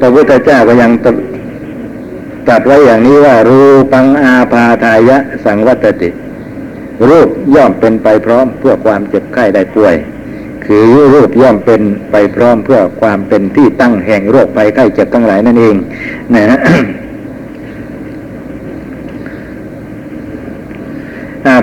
[0.00, 1.16] พระพุทธเจ้าก็ยังตรัส
[2.48, 3.60] ตรัสไว้อย่างนี้ว่า รู
[3.92, 6.10] ปังอาพาทายะ สังวัตติ
[7.08, 9.94] รูปย่อมเป็นไปพร้อมเพื่อความเจ็บไข้ได้ป่วย
[10.64, 15.76] คือรูปย่อมเป็นไปพร้อมเพื่อความเป็นที่ตั้งแห่งโรคภัยไข้เจ็บทั้งหลายนั่นเอง
[16.34, 16.58] นะ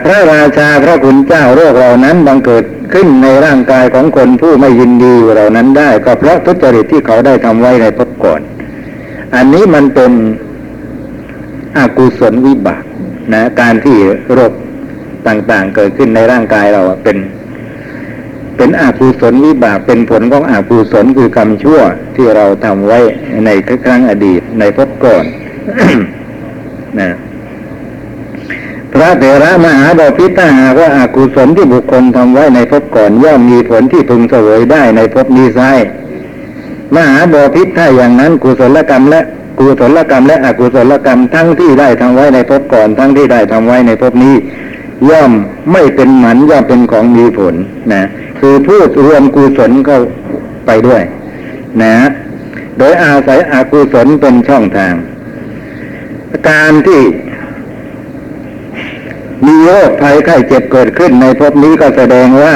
[0.04, 8.42] พระราชาพระคุณเจ้าโรคเหล่านั้นบังเกิด ขึ้นในร่างกายของคนผู้ไม่ยินดีเหล่านั้นได้ ก็เพราะทุจริตที่เขาได้ทำไว้ในภพก่อน
[9.36, 10.12] อันนี้มันเป็น
[11.78, 12.84] อกุศลวิบาก
[13.34, 13.98] นะ การที่
[14.34, 14.54] โรค
[15.28, 17.18] ต่างๆ เกิดขึ้นในร่างกายเราเป็น
[18.58, 21.80] เป็นอากุศลวิบากเป็นผลของอากุศลคือกรรมชั่ว
[22.16, 23.00] ที่เราทำไว้
[23.46, 23.50] ใน
[23.86, 25.26] ครั้งอดีตในภพก่อน
[27.00, 27.10] นะ
[29.08, 35.60] ระเถระมหาบพิตรถ้าหากว่าอากุศลที่บุคคลทำไว้ในภพก่อนย่อมมีผลที่พึงเสวยได้ในภพนี้ไซ
[36.96, 39.22] มหาบพิตรถ้าอย่างนั้นกุศลกรรมและ
[39.60, 44.36] กุศลกรรมและอกุศลกรรมทั้งที่ได้ทำไว้ในภพก่อนทั้งที่ได้ทำไว้ในภพนี้
[45.10, 45.32] ย่อม
[45.72, 47.56] ไม่เป็นหมันย่อมเป็นของมีผล
[47.94, 48.04] นะ
[48.40, 50.00] คือพูดรวมกุศลเข้า
[50.66, 51.04] ไปด้วย
[51.84, 51.96] นะ
[52.78, 54.94] โดยอาศัยอากุศลเป็นช่องทาง
[56.50, 57.02] การที่
[59.46, 62.56] มีโรคภัยไข้เจ็บเกิดขึ้นในภพนี้ก็แสดงว่า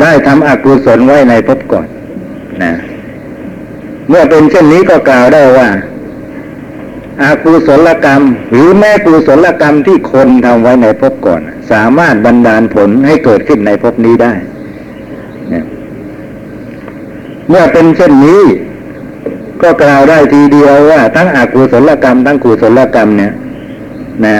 [0.00, 1.86] ได้ทำอกุศลไว้ในภพก่อน
[2.62, 2.72] นะ
[4.08, 5.68] เมื่อเป็นเช่นนี้ก็กล่าวได้ว่า
[7.22, 14.32] อากุศลกรรม หรือแม้กุศลกรรมที่คนทำไว้ในภพก่อน สามารถบันดาลผลให้เกิดขึ้นในภพนี้ได้
[15.52, 15.64] นะ
[17.48, 18.42] เมื่อเป็นเช่นนี้
[19.62, 23.32] ก็กล่าวได้ทีเดียวว่า ทั้งอากุศลกรรม ทั้งกุศลกรรมเนี่ย
[24.26, 24.38] นะ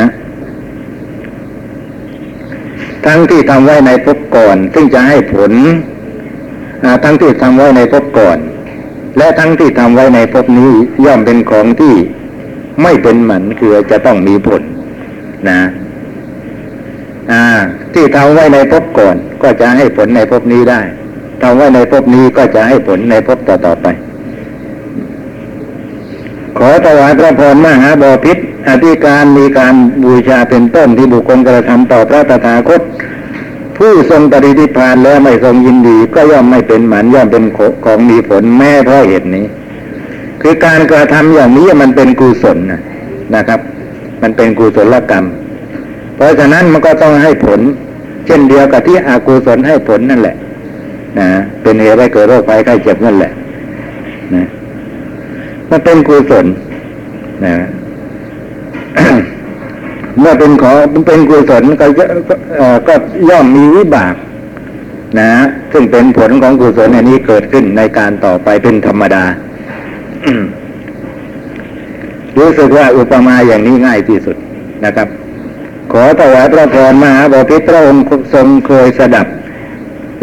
[3.06, 5.52] ทั้งที่ทำไว้ในภพก่อน ซึ่งจะให้ผล
[7.04, 8.38] ทั้งที่ทำไว้ในภพก่อน
[9.18, 10.72] และทั้งที่ทำไว้ในภพนี้
[11.04, 11.94] ย่อมเป็นของที่
[12.82, 14.62] ไม่เป็นหมันคือจะต้องมีผล
[15.48, 15.60] นะ
[17.94, 20.80] ที่ทำไว้ในภพก่อน ก็จะให้ผลในภพนี้ได้
[21.42, 23.86] ทำไว้ในภพนี้ก็จะให้ผลในภพต่อๆไป
[26.58, 28.38] ขอถวายพระพรมหาบอพิษ
[28.68, 32.82] อธิการมีการบูชาเป็นต้นที่บุคคลกระทำต่อพระตถาคต
[33.76, 37.44] ผู้ทรงปริธิพานแล้วไม่ทรงยินดี ก็ย่อมไม่เป็นหมันย่อมเป็น
[37.84, 39.44] ของมีผลแม้เพราะเหตุนี้
[40.42, 42.80] คือการกระทำอย่างนี้มันเป็นกุศลนะ
[43.34, 43.60] นะครับ
[44.22, 45.24] มันเป็นกุศลกรรม
[46.16, 47.60] เพราะฉะนั้นมันก็ต้องให้ผล
[48.26, 50.36] เช่นเดียวกับที่อากุศลให้ผลนั่นแหละ
[51.18, 51.28] นะ
[51.62, 53.32] เป็นเหตุให้เกิดโรคภัยไข้เจ็บนั่นแหละ
[54.34, 54.44] นะ
[55.70, 56.46] มันเป็นกุศล
[57.44, 57.54] นะ
[60.18, 60.72] เมื่อเป็นขอ
[61.06, 61.86] เป็นกุศลก็
[62.88, 62.94] ก็
[63.28, 64.14] ย่อมมีวิบาก
[65.20, 65.32] นะ
[65.72, 69.24] ซึ่งเป็นผลของกุศลอันนี้เกิดขึ้นในการต่อไปเป็นธรรมดา
[72.38, 74.36] รู้สึกว่าอุปมาอย่างนี้ง่ายที่สุด
[74.84, 75.08] นะครับ
[75.92, 79.26] ขอถวายพระพรมหาบพิตรองค์ทรงเคยสดับ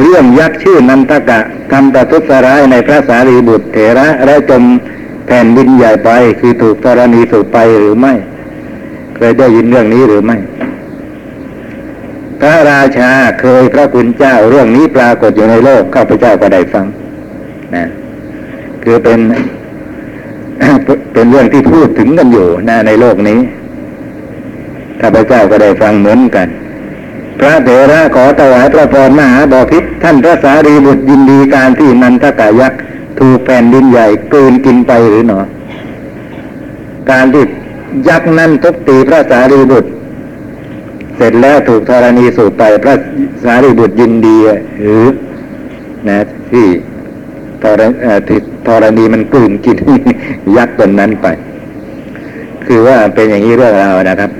[0.01, 1.39] เรื่องยักษ์ชื่อนันทกะ
[1.71, 4.63] ทำประทุษร้ายในพระสารีบุตรเถระและจม
[5.27, 8.13] แผ่นดินใหญ่ไปคือถูกธรณีสูบไปหรือไม่
[9.19, 10.37] เคยได้ยินเรื่องนี้หรือไม่
[12.41, 16.85] พระราชาเคยพระคุณเจ้าเรื่องนี้ปรากฏอยู่ในโลกข้าพเจ้าก็ได้ฟัง
[17.75, 17.85] นะ
[18.83, 19.19] คือเป็น
[21.13, 23.39] เป็นเรื่องที่พูดถึงกันอยู่นะในโลกนี้
[25.01, 26.47] ข้าพเจ้าก็ได้ฟังเหมือนกัน
[27.39, 32.81] พระเถระขอถวายพระพรมหาบอพิษท่านพระสารีบุตรยินดีการที่นันทกายักษ์
[33.19, 35.39] ถูกแผ่นดินใหญ่กลืนกินไปหรือหนอ
[37.11, 37.43] การที่
[38.07, 39.89] ยักษ์นั้นทุบตีพระสารีบุตร
[41.15, 42.93] เสร็จแล้วถูกธรณีสูบไปพระ
[43.43, 44.37] สารีบุตรยินดี
[44.81, 45.05] หรือ
[46.07, 46.17] นะ
[46.51, 46.67] ที่
[47.63, 47.81] ธร
[48.27, 49.77] ที่ธรณีมันกลืนกิน
[50.57, 51.27] ยักษ์ตนนั้นไป
[52.65, 54.31] คือว่าเป็นอย่างนี้เรื่องราวนะครับ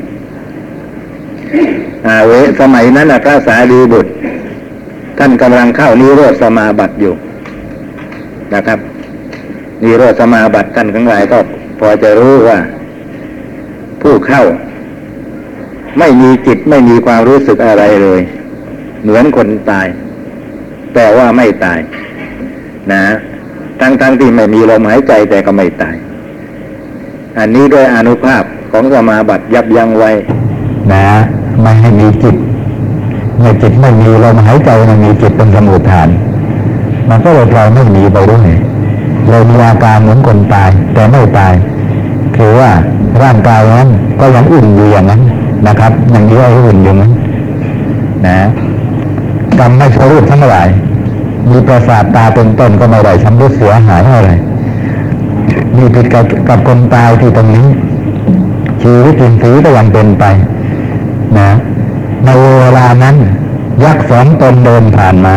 [2.08, 2.32] อาเว
[2.62, 4.12] สมัยนั้นพระสารีบุตร
[5.18, 7.14] ท่านกำลังเข้านิโรธสมาบัติอยู่
[8.56, 8.80] นะครับ
[9.84, 11.38] นิโรธสมาบัติท่านทั้งหลายก็
[11.80, 12.58] พอจะรู้ว่า
[14.02, 14.44] ผู้เข้า
[16.00, 18.22] ไม่มีจิตไม่มีความรู้สึกอะไรเลย
[19.02, 19.88] เหมือนคนตาย
[20.94, 21.80] แต่ว่าไม่ตาย
[22.92, 23.04] นะ
[23.80, 25.96] ทั้งๆทที่ไม่มีลมหายใจแต่ก็ไม่ตาย
[27.38, 30.12] อันนี้ด้วยอนุภาพของสมาบัติยับยั้งไว้
[30.94, 31.08] นะ
[31.62, 32.36] ไม่ให้มีจิต
[33.38, 36.10] เมื่อจิตไม่มีลมหายใจมันมีจิตเป็นสมุทฐาน
[37.10, 38.50] มันก็เลยเราไม่มีไปด้วย
[39.30, 41.54] เลยมีอาการเหมือนคนตาย แต่ไม่ตาย
[42.42, 42.72] คือว่า
[43.24, 45.22] ร่างกายนั้นก็ยังอุ่นอยู่อย่างนั้น
[45.68, 47.12] นะครับยังเยอะอุ่นอยู่นั้น
[48.26, 48.38] นะ
[49.60, 50.68] กรรมไม่สรูปทั้งหลาย
[51.50, 54.32] มีประสาทตาเป็นต้นก็ไม่ได้ชำรุดเสียหายอะไร
[55.78, 57.68] มีผิดกับกับคนตายที่ตรงนี้
[58.82, 60.26] ชีวิตอินทรีย์ก็ยังเป็นไป
[61.38, 61.50] นะ
[62.26, 63.16] ในเวลานั้น
[63.84, 65.36] ยักษ์สองตนเดินผ่านมา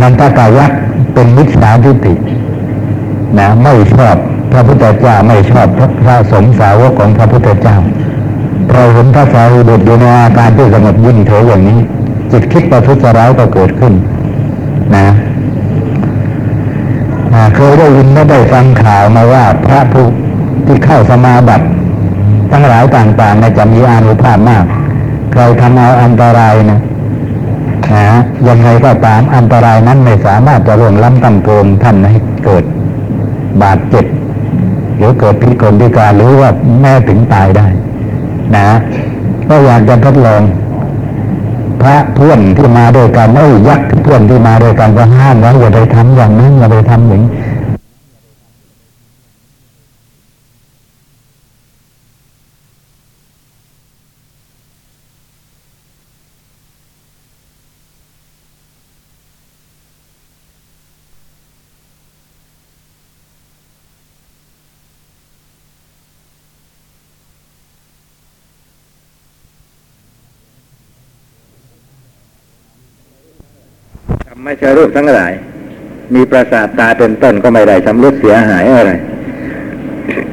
[0.00, 0.80] นันทกายักษ์
[1.14, 2.14] เป็นมิจฉาทิฏฐิ
[3.38, 4.16] นะไม่ชอบ
[4.54, 7.76] พระพุทธเจ้าไม่ชอบพระพระสงฆ์สาวกของพระพุทธเจ้า
[8.70, 11.78] พอเห็นพระสารีบุตรอยู่ในอาการที่สงบยิ่งเถยอย่างนี้
[12.30, 13.92] จิตคิดประทุษร้ายก็เกิดขึ้น
[14.96, 15.06] นะ
[17.56, 20.06] เคยได้ยินได้ฟังข่าวมาว่าพระผู้
[20.66, 21.66] ที่เข้าสมาบัติ
[22.50, 24.64] ทั้งหลายต่างๆเนี่ยจะมีอานุภาพมาก
[25.32, 26.80] ใครทำเอาอันตรายนะ
[27.94, 28.08] นะ
[28.48, 32.64] ยังไงก็ตามอันตรายนั้นไม่สามารถจะล่วงล้ำกำเกินท่านให้เกิด
[33.62, 34.04] บาดเจ็บ
[34.96, 37.66] หรือเกิดพิกลพิการหรือว่าแม่ถึงตายได้
[38.56, 38.68] นะ
[39.48, 40.42] ก็อยากจะทดลอง
[41.82, 47.30] พระเพื่อนที่มาด้วยกันเอ้ยยักษ์เพื่อนที่มาด้วยกันก็ห้ามว่าอย่าไปทำอย่างนั้นอย่าไปทำอย่างนี้
[74.62, 75.32] ธรรมชรูปทั้งหลาย
[76.14, 78.92] มีประสาทตาเป็นต้นก็ไม่ได้ชำรุดเสียหายอะไร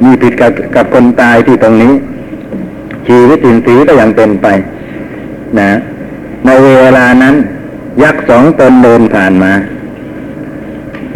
[0.03, 1.93] มีผิดกับกับคนตายที่ตรงนี้
[3.07, 4.47] ชีวิตอินทรีก็ยังเป็นไป
[5.59, 5.71] นะ
[6.45, 7.35] ในเวลานั้น
[8.03, 9.51] ยักษ์สองตนเดินผ่านมา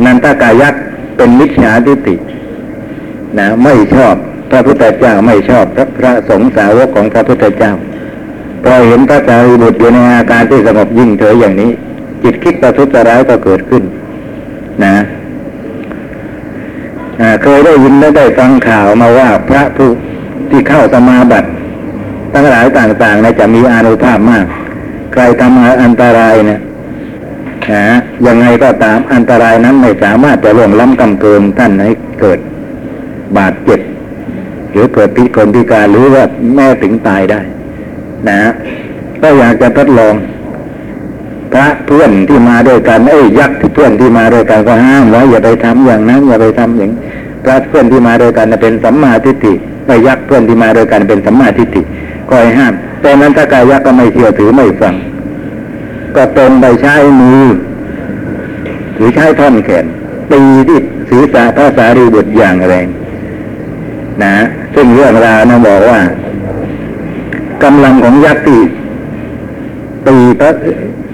[0.04, 0.82] นันทกายักษ์
[1.18, 2.16] เป็นมิจฉาทิฏฐิ
[3.38, 4.16] นะไม่ชอบ
[4.52, 7.74] พระพุทธเจ้าไม่ชอบพระพระสงฆ์สาวกของพระพุทธเจ้า
[8.64, 11.72] พอเห็นพระสารีบุตรอยู่ในอาการที่สงบยิ่งเถยอย่างนี้
[12.26, 13.84] จิตคิดประทุษร้ายก็เกิดขึ้น
[14.84, 14.96] นะ
[17.44, 19.90] เคยได้ยินและได้ฟังข่าวมาว่าพระผู้
[20.50, 21.50] ที่เข้าสมาบัติ
[22.34, 24.46] ทั้งหลายต่างๆนะจะมีอานุภาพมาก
[25.14, 26.60] ใครทำอันตรายเนะ
[27.74, 27.86] นะ
[28.28, 32.40] ยังไงก็ตามอันตรายนั้นไม่สามารถจะล่วงล้ำกำเกินท่านให้เกิด
[33.38, 33.80] บาดเจ็บ
[34.72, 36.24] หรือเกิดพิกลพิการหรือว่า
[36.56, 37.42] แม่ถึงตายได้
[38.30, 38.40] นะ
[39.22, 40.16] ก็อยากจะทดลอง
[41.56, 46.92] พระเพื่อนที่มาด้วยกันเอ้ยยักษ์ที่เพื่อนที่มาด้วยกันก็ห้ามไว้อย่าไปทำอย่างนั้นอย่าไปทำอย่าง
[47.44, 49.54] พระเพื่อนที่มาด้วยกันน่ะเป็นสัมมาทิฏฐิ
[49.88, 51.82] ไปยักษ์เพื่อนที่มาด้วยกันเป็นสัมมาทิฏฐิ
[52.30, 54.96] ก็ให้ห้ามแต่นั้นถ้ากายักษ์ก็ไม่เชื่อถือไม่ฟัง
[56.16, 57.44] ก็ตรงไปใช้มือ
[58.96, 59.86] หรือใช้ท่อนแขน
[60.32, 62.88] ตีที่ศีรษะพระสารีบุตรอย่างแรง
[64.24, 64.36] นะ
[64.76, 66.00] ซึ่งเรื่องราวนะบอกว่า
[67.64, 68.62] กำลังของยักษ์ที่
[70.08, 70.52] ตีพระ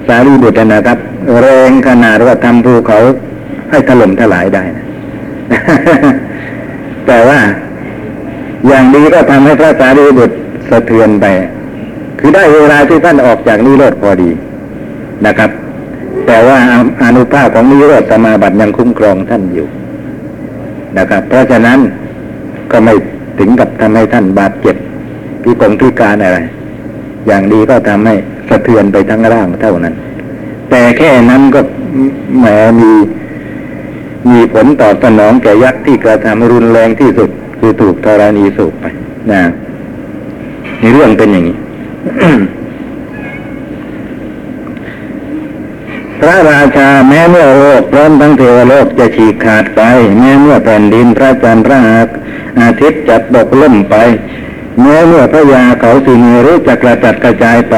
[0.07, 0.97] สารีบุตรนะครับ
[1.41, 2.99] แรงขนาดว่าทำภูเขา
[3.69, 4.85] ให้ถล่มทลายได้นะ
[7.07, 7.39] แต่ว่า
[8.67, 10.35] อย่างนี้ก็ทำให้พระสารีบุตร
[10.69, 11.25] สะเทือนไป
[12.19, 14.29] คือได้เวลาที่ท่านออกจากนิโรธพอดี
[15.25, 15.49] นะครับ
[16.27, 16.57] แต่ว่า
[17.03, 19.67] อนุภาพของนิโรธสมาบัติยังคุ้มครองท่านอยู่
[20.97, 21.79] นะครับ เพราะฉะนั้น
[22.71, 22.93] ก็ไม่
[23.39, 24.75] ถึงกับทำให้ท่านบาดเจ็บ
[25.43, 26.39] พิกลพิการอะไร
[27.27, 28.15] อย่างดีก็ทำให้
[28.51, 29.95] สะเทือนไปทั้งร่างเท่านั้น
[30.69, 31.61] แต่แค่นั้นก็
[32.39, 32.45] แหม
[32.79, 32.91] มี
[34.29, 38.85] มีผลตอบสนองแก่ยักษ์ที่กระทำรุนแรงที่สุด คือถูกธรณีสูบไป
[39.31, 39.41] นะ
[40.79, 41.57] ในเรื่องเป็นอย่างนี้
[46.19, 49.81] พระราชาแม้เมื่อโลกพร้อมทั้งเทวโลกจะฉีกขาดไป
[50.17, 51.79] แม้เมื่อแผ่นดินพระจันทร์พระ
[52.59, 53.95] อาทิตย์จัดตกล่มไป
[54.81, 57.75] แม้เมื่อพระยาเขาสิเนรุจะกระจัดกระจายไป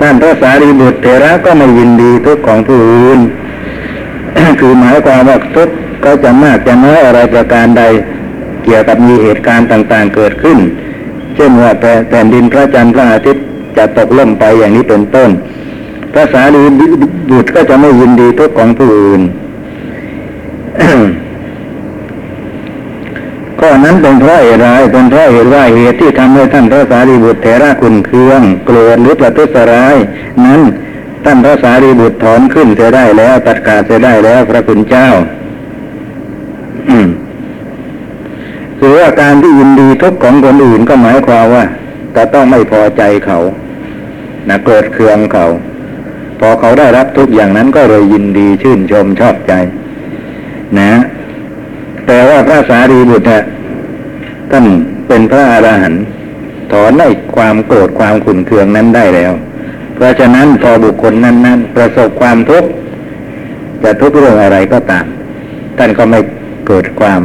[0.00, 3.20] ท่านพระสารีบุตรเถระก็ไม่ยินดีทุกของผู้อื่น
[4.60, 7.82] คือหมายความว่าทุกข์ก็จะมากจะน้อยอะไรประการใด
[8.64, 10.58] เกี่ยวกับมีเหตุการณ์ต่างๆเกิดขึ้น
[11.34, 11.70] เช่นว่า
[12.08, 13.44] แผ่นดินพระจันทร์พระอาทิตย์
[13.76, 15.30] จะตกล่มไปอย่างนี้เป็นต้น
[16.12, 16.62] พระสารี
[17.30, 19.22] บุตรก็จะไม่ยินดีทุกของผู้อื่น
[23.64, 29.96] ข้อนั้นเป็นเพราะเหตุไรเป็นเพราะเหตุว่าเหตุที่ทำให้ท่านพระสารีบุตรเถระคุณเคืองโกรธหรือประทุษร้าย
[30.44, 30.60] นั้น
[31.24, 35.08] ท่านพระสารีบุตรถอนขึ้นเสียได้แล้วตัดขาดเสียได้แล้วพระคุณเจ้า
[36.90, 37.08] อืม
[38.78, 41.64] คือว่าการที่ยินดีทุกข์ของคนอื่นก็หมายความว่า
[42.16, 43.38] จะต้องไม่พอใจเขา
[44.48, 45.46] นะโกรธเคืองเขา
[46.40, 49.52] พอเขาได้รับทุกอย่างนั้นก็เลยยินดีชื่นชมชอบใจ
[50.80, 50.92] นะ
[52.06, 53.34] แต่ว่าพระสารีบุตร
[54.50, 54.64] ท่าน
[55.08, 56.02] เป็นพระอรหันต์
[56.72, 59.32] ถอนได้ความโกรธความขุนเคืองนั้นได้แล้ว
[59.94, 62.68] เพราะฉะนั้นพอบุคคลนั้นนั้นประสบความทุกข์
[63.82, 65.04] จะทุกข์เรื่องอะไรก็ตาม
[65.78, 66.20] ท่านก็ไม่
[66.66, 67.22] เกิดความ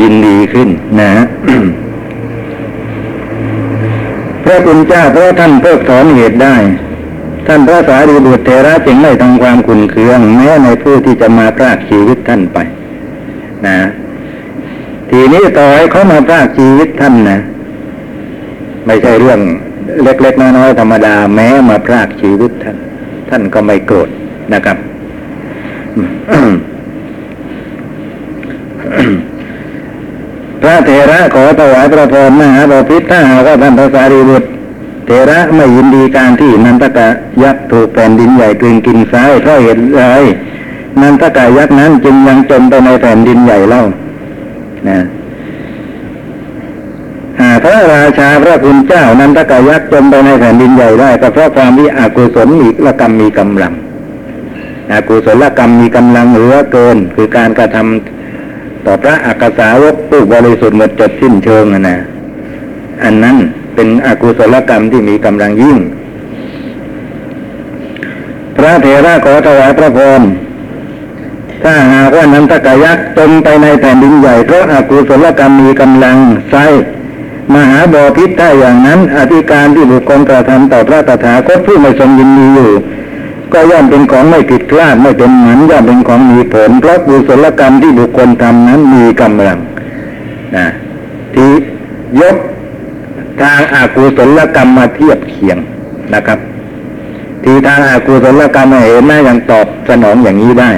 [0.00, 0.68] ยินดีขึ้น
[1.00, 1.10] นะ
[4.44, 6.56] พระคุณเจ้าเพราะท่านเพิกถอนเหตุได้
[7.46, 12.58] ท่านพระสารีบุตรเทระจึงไม่ทำความขุนเคือง แม้ในผู้ที่จะมาพรากชีวิตท่านไป
[13.68, 13.78] นะ
[15.10, 17.38] ทีนี้ต่อให้เขามาพรากชีวิตท่านนะ
[18.86, 19.40] ไม่ใช่เรื่อง
[20.02, 22.76] เล็ก ๆ น้อยๆธรรมดาแม้มาพรากชีวิตท่าน
[23.28, 24.08] ท่านก็ไม่โกรธ
[24.52, 24.78] นะครับ
[30.60, 34.48] พระเถระขอถวายพระพรมหาบพิตรถ้าหากว่าท่านพระสารีบุตร
[35.06, 37.08] เถระไม่ยินดีการที่นันทกะ
[37.42, 40.04] ยักษ์ถูกแผ่นดินใหญ่กลืนกินซ้ายเพราะเหตุไร
[41.02, 43.82] นันทกะยักษ์นั้นจึงยังจมไปในแผ่นดินใหญ่เล่า
[44.88, 45.00] นะ
[47.40, 53.72] หากพระราชาพระคุณเจ้านันทกะยักษ์จมไปในแผ่นดินใหญ่ได้ก็เพราะความที่อกุศลมีละกรรมมีกำลัง
[54.92, 61.96] อกุศลกรรมมีกำลังเหลือเกิน คือการกระทำต่อพระอักษาวกผู้บริสุทธิ์หมดจดสิ้นเชิงอะนะ
[63.04, 63.36] อันนั้น
[63.74, 65.78] เป็นอกุศลกรรมที่มีกำลังยิ่ง
[68.56, 70.22] พระเถระขอถวายพระพร
[71.64, 76.16] ถ้าหากว่านันทกายักษ์จมไปในแผ่นดินใหญ่เพราะอากุศลกรรมมีกำลัง
[76.50, 76.56] ไซ
[77.54, 82.70] มหาบอพิษถ้าอย่างนั้น อธิการที่บุคคลกระทำต่อพระตถาคตผู้ไม่ทรงยินดีอยู่
[83.52, 89.58] ก็ย่อมเป็นของไม่ผิดพลาดไม่เป็นหมันย่อมเป็นของมีผลเพราะกุศลกรรมที่บุคคลทำนั้นมีกำลัง
[90.56, 90.66] นะ
[91.34, 91.50] ที่
[92.20, 92.36] ยก
[93.40, 95.58] ทางอากุศลกรรมมาเทียบเคียง
[96.14, 96.38] นะครับ
[97.44, 100.70] ที่ทางอากุศลกรรมเห็นหน้ายังตอบสนองอย่างนี้ได้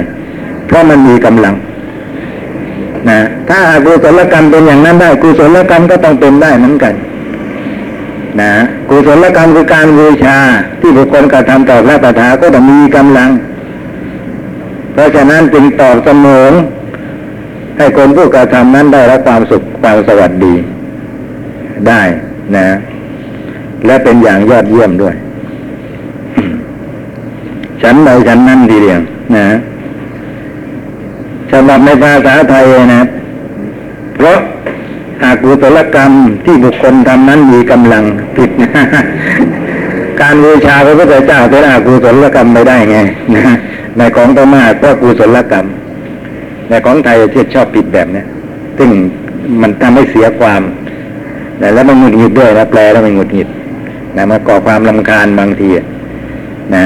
[0.67, 1.55] เพราะมันมีกำลัง
[3.09, 6.93] นะถ้าอากุศลกรรมเป็นอย่างนั้นได้กุศลกรรมก็ต้องเป็นได้เหมือนกัน
[8.41, 8.51] นะ
[8.89, 10.37] กุศลกรรมคือการบูชา
[10.79, 13.29] ที่บุคคลกระทำต่อพระตถาก็ต้องมีกำลัง
[14.93, 16.47] เพราะฉะนั้นจึงตอบเสมอ
[17.77, 20.53] ให้คนผู้กระทำนั้นได้รับความสุขความสวัสดี
[21.87, 22.01] ได้
[22.55, 22.67] นะ
[23.85, 25.15] และเป็นอย่างยอดเยี่ยมด้วย
[27.81, 29.01] ฉันใดฉันนั่นทีเดียว
[29.35, 29.47] นะ
[31.51, 33.03] ฉบับในภาษาไทยนะ
[34.15, 34.37] เพราะ
[35.23, 36.11] อากุศลกรรม
[36.45, 38.03] ที่บุคคลทำนั้นมีกำลัง
[38.35, 38.69] ผิดนะ
[40.21, 42.97] การบูชาพระพุทธเจ้าเป็นอากุศลกรรมไม่ได้ไง
[43.35, 43.43] นะ
[43.97, 45.65] ในของพม่าก็กุศลกรรม
[46.69, 48.25] ในของไทยที่ชอบผิดแบบเนี้ย
[48.77, 48.89] ซึ่ง
[49.61, 50.61] มันทำให้เสียความ
[51.61, 53.47] นะแล้วมันหงุดหงิดด้วยนะแปลแล้วมันหงุดหงิด
[54.17, 55.69] นะมาก่อความลำคาญบางที
[56.75, 56.85] นะ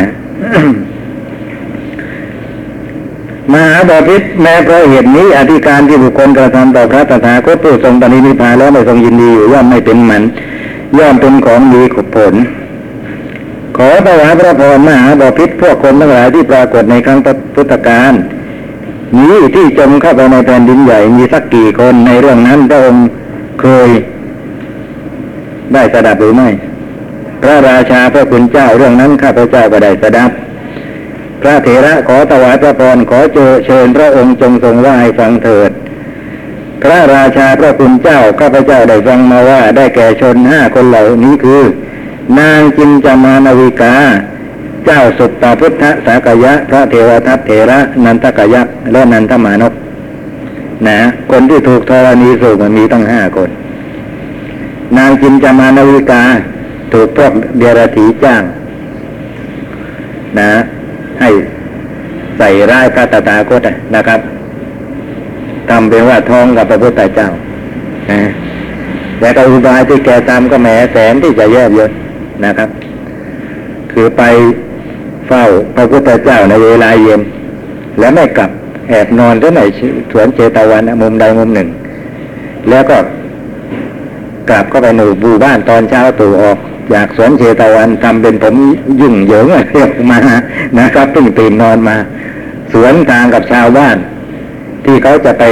[3.53, 10.23] มหาบพิษแม้เพราะเหตุนี้ อธิการที่บุคคลกระทำต่อพระตถาคตผู้ทรงปณินิพานแล้วไม่ทรงยินดีอยู่ย่อมไม่เป็นมัน
[10.97, 12.33] ย่อมเป็นของดีขบผล
[13.77, 17.19] ขอถวายพระพรมหาบพิษพวกคนทั้งหลายที่ปรากฏในครั้ง
[17.55, 18.13] พุทธกาล
[19.17, 23.05] นี้ที่จมเข้าไปในแผ่นดินใหญ่มีสักกี่คนในเรื่องนั้นพระองค์
[23.61, 23.89] เคย
[25.73, 26.49] ได้สดับหรือไม่
[27.41, 30.31] พระราชาพระคุณเจ้าเรื่องนั้นข้าพเจ้าก็ได้สดับ
[31.41, 35.71] พระเถระขอถวายพระพรขอเจอเชิญพระองค์จงทรงว่าให้ฟังเถิด
[36.83, 41.61] พระราชาพระคุณเจ้าข้าพเจ้าได้ฟังมาว่าได้แก่ชนห้าคนเหล่านี้คือ
[42.39, 43.93] นางจินจามานวิกา
[44.85, 49.73] เจ้าสุตตาพุทธสากยะ พระเทวทัตเถระนันทกยักษ์และนันทมานพ
[50.87, 50.99] นะ
[51.31, 53.49] คนที่ถูกธรณีสูบมันมีตั้งห้าคน
[54.97, 56.23] นางจินจามานวิกา
[56.93, 58.43] ถูกพวกเดรัจฉีจ้าง
[60.39, 60.51] นะ
[62.43, 64.19] ใส่ร้ายพระตถาคตนะครับ
[65.69, 67.29] ทำเป็นว่าท้องกับพระพุทธเจ้า
[68.11, 68.21] นะ
[69.19, 71.89] แต่ก็อุบายที่แกทำก็แหมแสนที่จะแย่เยอะ
[72.45, 72.69] นะครับ
[73.91, 74.23] คือไป
[75.27, 75.43] เฝ้า
[75.75, 77.21] พระพุทธเจ้าในเวลาเย็น
[77.99, 78.49] แล้วไม่กลับ
[78.89, 79.61] แอบนอนที่ไหน
[80.11, 81.69] สวนเจตวันมุมใดมุมหนึ่ง
[82.69, 82.97] แล้วก็
[84.49, 86.57] กลับเข้าไปหนูบูบ้านตอนเช้าตู่ออก
[86.93, 88.55] จากสวนเชตวันทำเป็นผม
[89.01, 90.19] ยุ่งเหยิงเรียกมา
[90.79, 91.95] นะครับเพิ่งตื่นนอนมา
[92.71, 93.97] สวนทางกับชาวบ้าน
[94.85, 95.43] ที่เขาจะไป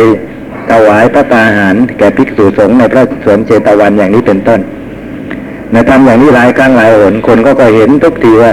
[0.69, 4.59] ถวายพระตาหาร แก่ภิกษุสงฆ์ในพระสวนเชตวันอย่างนี้เป็นต้น
[5.73, 8.51] นะทำอย่างนี้หลายครั้งหลายหนคนก็ก็เห็นทุกทีว่า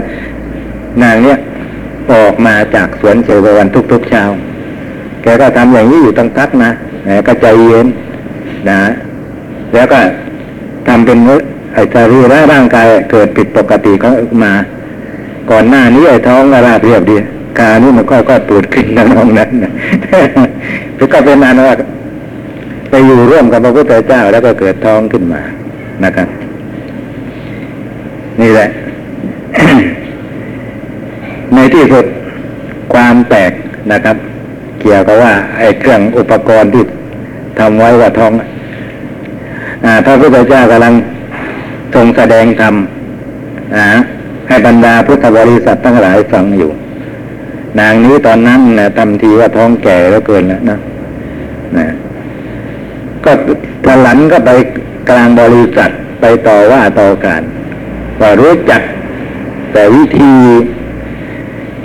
[1.02, 1.38] นางเนี้ย
[2.12, 4.22] ออกมาจากสวนเชตวันทุกๆเช้า
[5.22, 6.70] แกก็ทำอย่างนี้อยู่ตั้งทักนะ
[7.08, 7.86] นะก็ใจเย็น
[8.68, 8.80] นะ
[9.74, 9.98] แล้วก็
[10.88, 11.18] ทำเป็น
[11.74, 14.08] ไอ้สรีระร่างกายเกิดผิดปกติก็
[14.44, 14.52] มา
[15.50, 17.16] ก่อนหน้านี้ไอ้ท้องก็ราบเรียบดี
[17.58, 19.50] กานี่มันก็ก็ปูดขึ้นน้องนั้น
[20.96, 21.74] แล้วก็เป็นอันว่า
[22.90, 25.40] ไปอยู่ร่วมกับพระพุทธเจ้าแล้วก็เกิดท้องขึ้นมา
[26.04, 26.28] นะครับ
[28.40, 28.68] นี่แหละ
[31.54, 32.04] ในที่สุด
[32.92, 33.52] ความแปลก
[33.92, 34.16] นะครับ
[34.80, 36.82] เกี่ยวกับว่า ไอ้เครื่องอุปกรณ์ที่
[37.58, 38.32] ทำไว้ว่าท้อง
[39.84, 40.94] อ่าพระพุทธเจ้ากำลัง
[41.94, 42.74] ทรงแสดงธรรม
[43.76, 43.84] อ่า
[44.48, 46.70] ให้บรรดาพุทธบริษัททั้งหลายฟังอยู่
[47.80, 50.78] นางนี้ตอนนั้นนะทำทีว่าท้องแก่แล้วเกินแล้วนะ
[51.76, 51.86] นะ
[53.24, 53.32] ก็
[53.84, 54.50] พลันก็ไป
[55.08, 57.42] กลางบริษัทไปต่อว่าต่อการ
[58.20, 58.82] ว่ารู้จัก
[59.72, 60.32] แต่วิธี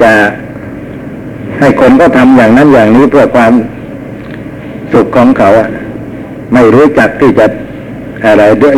[0.01, 0.11] จะ
[1.59, 3.53] ให้คนก็ทำอย่างนั้นอย่างนี้เพื่อความ
[4.93, 5.69] สุขของเขาอะ
[6.53, 7.45] ไม่รู้จักที่จะ
[8.25, 8.75] อะไรด้วย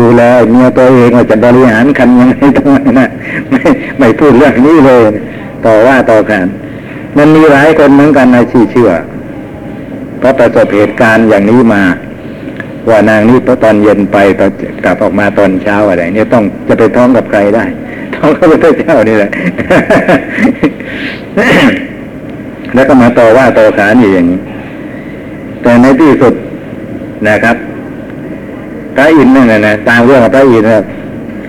[0.00, 3.08] ดูแลเมียตัวเองว่าจะบริหารคันยังไงตรงนั้นนะ
[3.50, 3.62] ไม่
[3.98, 5.02] ไม่พูดเรื่องนี้เลย
[5.66, 6.46] ต่อว่าต่อการ
[7.18, 8.90] มันมีหลายคนเหมือนกันในที่เชื่อ
[10.18, 11.82] เพราะประสบเหตุการณ์อย่างนี้มา
[12.88, 14.50] ว่านางนี้ตอนเย็นไปตอน
[14.84, 17.64] กลับออกมาตอนเช้าอะไร เนี่ยต้องจะไปท้องกับใครได้
[18.16, 19.30] ท้องกับพระเจ้านี่แหละ
[22.74, 24.38] แล้วก็มาต่อว่าต่อขานอยู่อย่างนี้
[25.62, 26.34] แต่ในที่สุด
[27.28, 27.56] นะครับ
[28.96, 30.84] พระอินทร์นั่นนะนะตามเรื่องของพระอินทร์นะ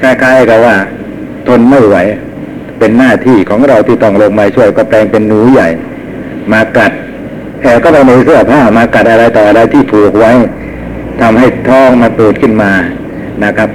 [0.02, 0.76] คล้ายๆกับว่า
[1.48, 1.98] ทนไม่ไหว
[2.80, 5.70] เป็นหน้าที่ของเราที่ต้องลงมาช่วยก็แปลงเป็นหนูใหญ่
[6.52, 6.92] มากัด
[7.62, 10.32] แอบก็ไปในเสื้อผ้ามากัดอะไรต่ออะไรที่ผูกไว้
[11.22, 12.72] ทำให้ท้องมาตูดขึ้นมา
[13.44, 13.70] นะครับ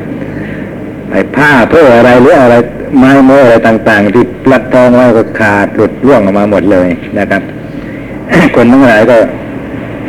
[1.11, 2.55] ไอ้ผ้าเพื่ออะไรหรืออะไร
[2.99, 6.89] ไม้โม้อะไรต่าง ๆ ที่ปลัดท้องไว้ก็ขาดหลุดร่วงออกมาหมดเลย
[7.19, 7.43] นะครับ
[8.57, 9.17] คนทั้งหลายก็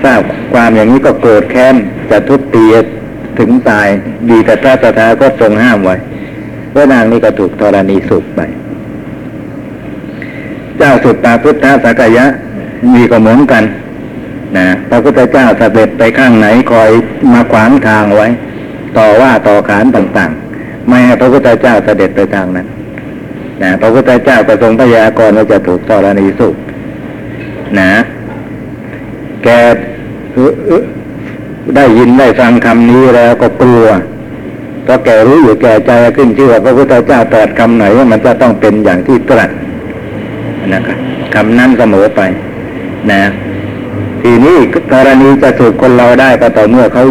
[0.04, 0.20] ทราบ
[0.54, 1.76] ความอย่างนี้ก็โกรธแค้น
[2.10, 2.66] จะทุบตี
[3.40, 3.88] ถึงตาย
[4.30, 5.96] ดีแต่พระตถาก็ทรงห้ามไว้
[6.76, 8.42] ว่านางนี้ก็ถูกธรณีสุกไป
[10.80, 12.26] เจ้าสุตตาพุทธสักยะ
[12.94, 13.64] มีก็เหมือนกัน
[14.58, 16.92] นะพระพุทธเจ้าเสด็จไปข้างไหนคอย
[17.34, 18.28] มาขวางทางไว้
[18.98, 22.68] ต่อว่าต่อขานต่างๆ ไม่ให้พระพุทธเจ้าเสด็จไปทางนั้น
[23.62, 26.56] นะพระพุทธเจ้าก็ทรงพยากรณ์ว่าจะถูกธรณีสุก
[27.80, 27.92] นะ
[29.44, 29.48] แก
[31.76, 33.86] ได้ยินได้ฟังคำนี้แล้วก็กลัว
[34.84, 39.50] เพราะแกรู้อยู่แก่ใจขึ้นชื่อว่าพระพุทธเจ้าตรัสคำไหนว่ามันจะต้องเป็นอย่างที่ตรัส
[40.74, 40.98] นะครับ
[41.34, 42.22] คำนั้นเสมอไป
[43.12, 43.22] นะ
[44.22, 44.58] ทีนี้
[44.92, 47.06] ธรณีจะถูกคนเราได้ก็ต่อเมื่อเขา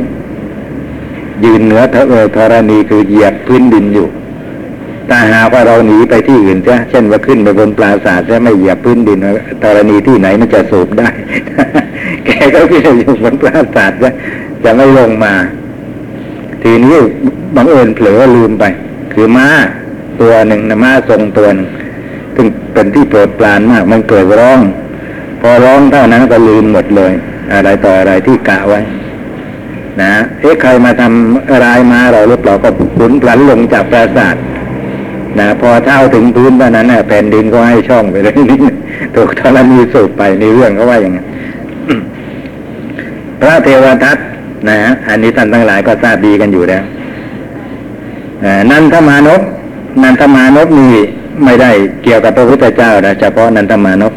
[1.45, 4.09] ยืนเหนือเออธรณีคือเหยียบพื้นดินอยู่
[5.09, 9.19] ถ้าหากว่าเราหนีไปที่อื่นใช่เช่นว่าขึ้นไปบนปราสาทจะไม่เหยียบพื้นดิน
[9.63, 11.09] ธรณีที่ไหนมันจะสูบได้
[12.25, 14.11] แกก็ขึ้นอยู่บนปราสาทจะ
[14.65, 15.35] จะไม่ลงมา
[16.63, 16.97] ทีนี้
[17.57, 18.65] บังเอิญเผลอลืมไป
[19.13, 19.49] คือม้า
[20.21, 21.69] ตัวหนึ่งนะม้าทรงตัวหนึ่ง
[22.37, 24.61] ซึ่งเป็นที่โปรดปรานมาก มันเกิดร้อง
[25.41, 27.13] พอร้องเท่านั้นก็ลืมหมดเลย
[27.53, 28.81] อะไรต่ออะไรที่กะไว้
[30.03, 34.37] นะเอ๊ะใครมาทำรายมาเราหรือเปล่าก็ขุนพลันลงจากปราสาท
[35.39, 38.59] นะพอเท่าถึงพื้นเท่านั้นนะแผ่นดินก็ให้ช่องไปเลยนี่
[39.15, 41.27] ถูกธรณีสูบไปในเรื่องเขาว่าอย่างนั้น
[43.41, 44.19] พระเทวทัต
[44.69, 46.83] นะฮะอันนี้ท่านทั้งหลายก็ทราบดีกันอยู่แล้ว
[48.71, 49.41] นันทมานพ
[50.03, 50.93] นันทมานพนี่
[51.45, 51.71] ไม่ได้
[52.03, 54.13] เกี่ยวกับพระพุทธเจ้านะเฉพาะนันทมานพ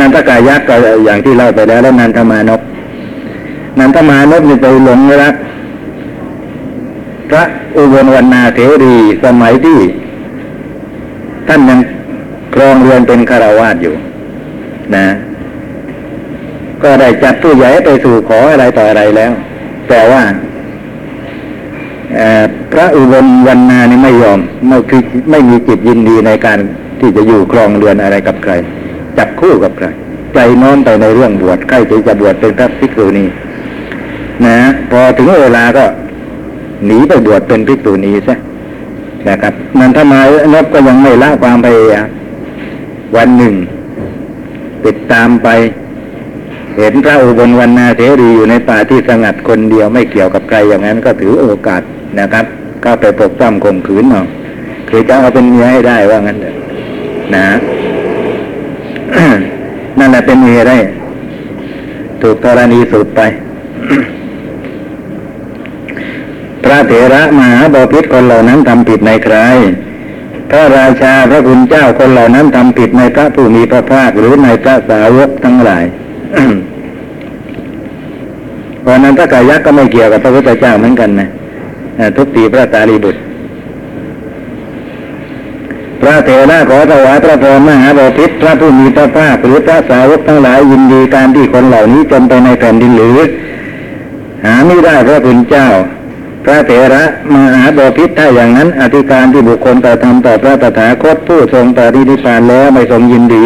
[0.00, 0.74] นันทกายักษ์ก็
[1.04, 2.60] อย่างที่เล่าไปแล้วแล้วนันทมานพ
[3.78, 5.34] นันทมานพนี่ไปหลงรัก
[7.30, 7.44] พระ
[7.76, 9.78] อุบลวรรณาเถรีสมัยที่
[11.48, 11.80] ท่านยัง
[12.54, 13.94] ครองเรือนเป็นคารวาสอยู่
[14.96, 15.06] นะ
[16.82, 19.32] ก็ได้จัดผู้ใหญ่ไปสู่ขออะไรต่ออะไรแล้ว
[19.88, 20.22] แต่ว่า
[22.72, 24.38] พระอุบลวรรณานี่ไม่ยอม
[24.68, 26.58] ไม่คือไม่มีจิตยินดีในการ
[27.00, 28.52] ที่จะอยู่ครองเรือนอะไรกับใคร
[29.18, 29.86] จับคู่กับใคร
[30.34, 33.24] ใจน้อมไปในเรื่องบวชใครจะจะบวชเป็นพระภิกษุณี
[34.46, 34.56] นะ
[34.90, 35.84] พอถึงเวลาก็
[36.86, 38.34] หนีไปบวชเป็นภิกษุณีซะ
[39.28, 40.14] นะครับมันทำไม
[40.54, 42.06] นบก็ยังไม่ละความพยายาม
[43.16, 43.54] วันหนึ่ง
[44.84, 45.48] ติดตามไป
[46.76, 51.82] เห็นพระอุบลวรรณาเถรีอยู่ในป่าที่สงัดคนเดียวไม่เกี่ยวกับใครอย่างนั้นก็ถือโอกาส
[52.20, 52.46] นะครับ
[52.84, 54.26] ก็ไปปกป้องข่มขืนเนาะ
[54.88, 56.54] คือจะเอาเป็นเมียให้ได้ว่างั้นเถอะ
[57.34, 57.46] นะ
[59.98, 60.78] นั่นแหละเป็นเมียได้
[62.22, 63.20] ถูกธรณีสุดไป
[66.64, 69.36] พระเถระมหาบพิตรคนเหล่านั้นทำผิดในใคร
[70.50, 75.84] พระราชาพระคุณเจ้าคนเหล่านั้นทำผิดในพระผู้มีพระภาคหรือในพระสาวกทั้งหลาย
[78.82, 81.28] เพราะนั้นพระกายักษ์ก็ไม่เกี่ยวกับพระพุทธเจ้าเหมือนกันนะ
[82.16, 83.20] ทุกตีพระตาลีบุตร
[86.00, 93.18] พระเถระขอถวายพระพรมหาบพิตรพระผู้มีพระภาคหรือพระสาวกทั้งหลายยินดีการที่คนเหล่านี้จมไปในแผ่นดินหรือ
[94.44, 95.68] หาไม่ได้พระคุณเจ้า
[96.44, 103.44] พระเถระมหาบพิตรถ้าอย่างนั้น อธิการที่บุคคลต่อทำต่อพระตถาคตผู้ทรงปรินิพพานแล้วไม่ทรงยินดี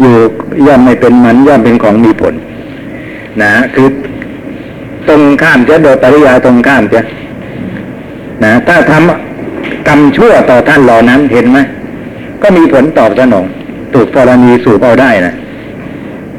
[0.00, 0.14] อยู่
[0.66, 2.34] ย่อมไม่เป็นมันย่อมเป็นของมีผล
[3.40, 3.88] นะคือ
[5.08, 7.00] ตรงข้ามจะโดยปริยาตรงข้ามจะ
[8.44, 11.58] นะถ้าทำกรรมชั่วต่อท่านเหล่านั้นเห็นไหม
[12.42, 13.46] ก็มีผลตอบสนอง
[13.92, 15.34] ถูกกรณีสูบเอาได้นะ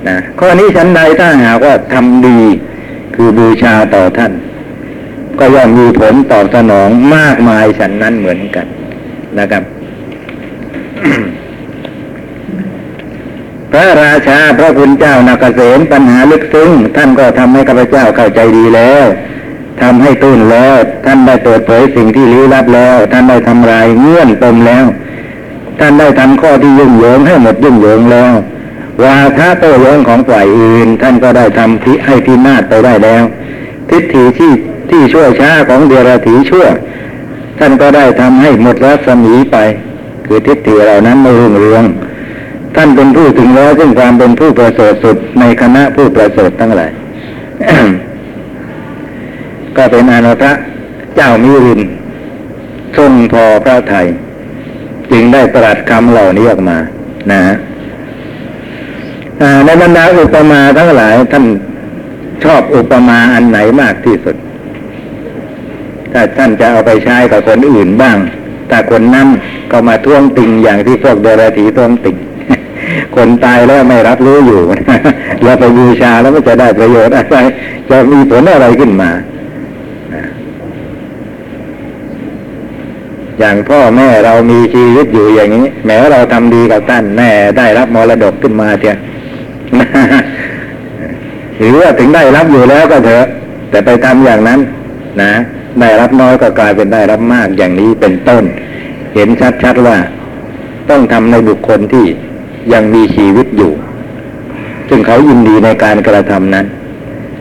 [0.07, 2.39] นะข้อนี้ชั้นใดถ้าหากว่าทำดี
[3.15, 4.31] คือบูชาต่อท่าน
[5.39, 8.65] ก็ย่อมมีผลตอบสนองมากมายฉันนั้นเหมือนกัน
[9.39, 9.63] นะครับ
[13.71, 19.05] พระราชาพระคุณเจ้านาเกษมปัญหาลึกซึ้งท่านก็ทำให้ข้าพเจ้าเข้าใจดีแล้ว
[19.81, 20.73] ทำให้ตื้นแล้ว
[21.05, 24.85] ท่านได้เปิดเผยสิ่งที่ลี้ลับแล้ว ท่านได้ทำลายเงื่อนปมแล้ว
[25.79, 28.31] ท่านได้ทำข้อที่ยุ่งเหยิงให้หมดยุ่งเหยิงแล้ว
[29.03, 33.23] วาทะโต้แย้งของฝ่ายอื่น ท่านก็ได้ทำที่ให้ที่นาดไปได้แล้ว
[33.89, 34.51] ทิฏฐิที่
[34.89, 36.65] ที่ชั่วช้าของเดรัจฉีชั่ว
[37.59, 39.57] ท่านก็ได้ทำให้หมดรัศมีไป
[40.25, 41.83] คือทิฏฐิเหล่านั้นไม่รุ่งเรือง
[42.75, 46.91] ท่านเป็นผู้ถึงแล้วซึ่งความเป็นผู้ประเสริฐสุดในคณะผู้ประเสริฐทั้งหลาย
[49.77, 50.53] ก็เป็นอนุพระ
[51.15, 51.81] เจ้ามิริน
[52.97, 54.07] ทรงพอพระไทย
[55.11, 56.77] จึงได้ตรัสคำเหล่านี้ออกมา
[57.31, 57.55] นะฮะ
[59.65, 61.45] ในบรรดาอุปมาทั้งหลายท่าน
[62.43, 64.35] ชอบอุปมาอันไหนมากที่สุด
[66.11, 68.17] ถ้าท่านจะเอาไปใช้กับคนอื่นบ้าง
[68.69, 69.27] ถ้าคนนั้น
[69.71, 72.17] ก็มาท่วงติงอย่างที่พวกเดรัจฉีท่วงติง
[73.15, 74.61] คนตายแล้วไม่รับรู้อยู่
[75.43, 77.37] เราไปบูชาแล้วมันจะได้ประโยชน์อะไร
[77.89, 79.09] จะมีผลอะไรขึ้นมา
[83.41, 88.97] อย่างพ่อแม่เรามีชีวิตอยู่อย่างนี้ แม้เราทำดีกับท่านแม่ได้รับมรดกขึ้นมาเถอะ
[91.57, 93.25] หรือว่าถึงได้รับอยู่แล้วก็เถอะ
[93.69, 94.59] แต่ไปทำอย่างนั้น
[95.21, 95.33] นะ
[95.81, 98.43] ได้รับน้อยก็กลายเป็นได้รับมากอย่างนี้เป็นต้น
[99.15, 99.29] เห็น
[99.63, 99.97] ชัดๆว่า
[100.89, 102.05] ต้องทำในบุคคลที่
[102.73, 103.71] ยังมีชีวิตอยู่
[104.89, 106.65] ซึ่งเขายินดีในการกระทำนั้น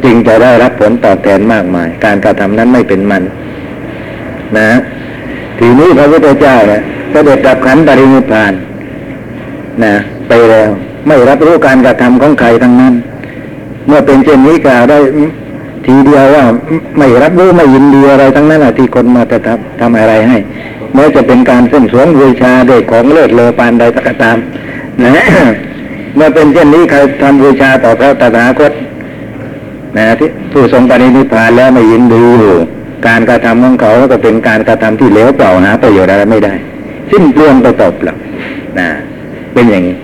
[0.05, 3.23] จึงจะได้รับผลตอบแทนมากมาย การกระทำนั้นไม่เป็นมัน
[4.59, 4.71] นะ
[5.61, 6.81] ทีนี้พระพุทธเจ้าเนี่ย
[7.11, 8.53] เสด็จดับขันปรินิพาน
[9.85, 9.95] นะ
[10.29, 10.71] ไปแล้ว
[11.07, 12.95] ไม่รับรู้การกระทำของใครทั้งนั้น
[13.87, 14.99] เมื่อเป็นเช่นนี้กล่าวได้
[15.87, 16.45] ทีเดียวว่า
[16.99, 20.39] ไม่รับรู้ไม่ยินดีอะไรทั้งนั้นที่คนมาจะทำทำอะไรให้
[20.95, 24.39] แม้จะเป็นการเส้นสวงบูชาด้วยของเลิศเลอปานใดก็ตาม
[25.03, 25.13] นะ
[26.15, 28.73] เมื่อเป็นเช่นนี้ใครทำบูชาต่อพระตถาคต
[29.97, 32.57] นะที่ผู้ทรงปรินิพพานแล้วไม่ยินดีอยู่
[33.07, 36.55] การกระทำของเขาก็เป็นการกระทำที่เลวเปล่าหาประโยชน์อะไรไม่ได้
[37.11, 38.17] สิ้นเปลืองไปตบหรอก
[38.79, 38.89] นะ
[39.53, 39.97] เป็นอย่างนี้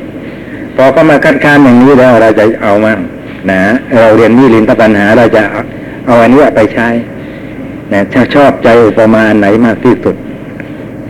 [0.77, 2.99] พอเขามาคัดค้านอย่างนี้แล้วเราจะเอามั่ง
[3.51, 3.61] นะ
[3.95, 5.43] เราเรียนนี่ลินตปัญหาเราจะ
[6.07, 6.89] เอาอันนี้ไปใช้
[7.93, 10.17] นะถ้าชอบใจอุปมาไหนมากที่สุด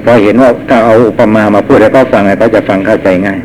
[0.05, 3.39] พอเห็นว่าถ้าเอาอุปมามาพูดแล้วก็ฟังเขาจะฟังเข้าใจง่าย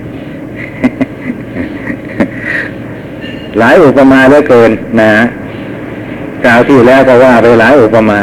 [3.59, 4.71] หลายอุปมาเหลือเกิน
[5.01, 5.11] นะ
[6.45, 8.19] กล่าวที่แล้วก็ว่าไปหลายอุปมา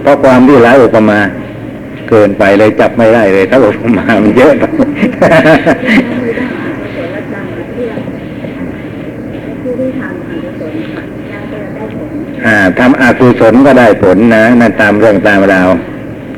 [0.00, 1.18] เพราะความที่หลายอุปมา
[2.08, 4.64] เกินไปเลยจับไม่ได้เลยถ้าอุปมามันเยอะไป
[12.46, 15.68] อ่าทำอากุศลก็ได้ผลนะนั่นตามเรื่องตามราว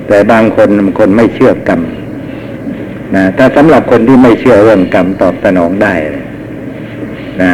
[0.09, 1.81] แต่บางคนมันคนไม่เชื่อกรรม
[3.15, 5.93] นะถ้าสำหรับคนที่ไม่เชื่อเรื่องกรรมตอบสนองได้
[7.43, 7.53] นะ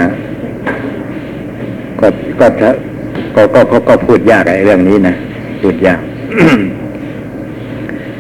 [2.01, 2.07] ก็
[2.41, 2.47] ก็
[3.35, 5.15] ก็ก็ก็ก็พูดยากไอ้เรื่องนี้นะ
[5.61, 6.01] พูดยาก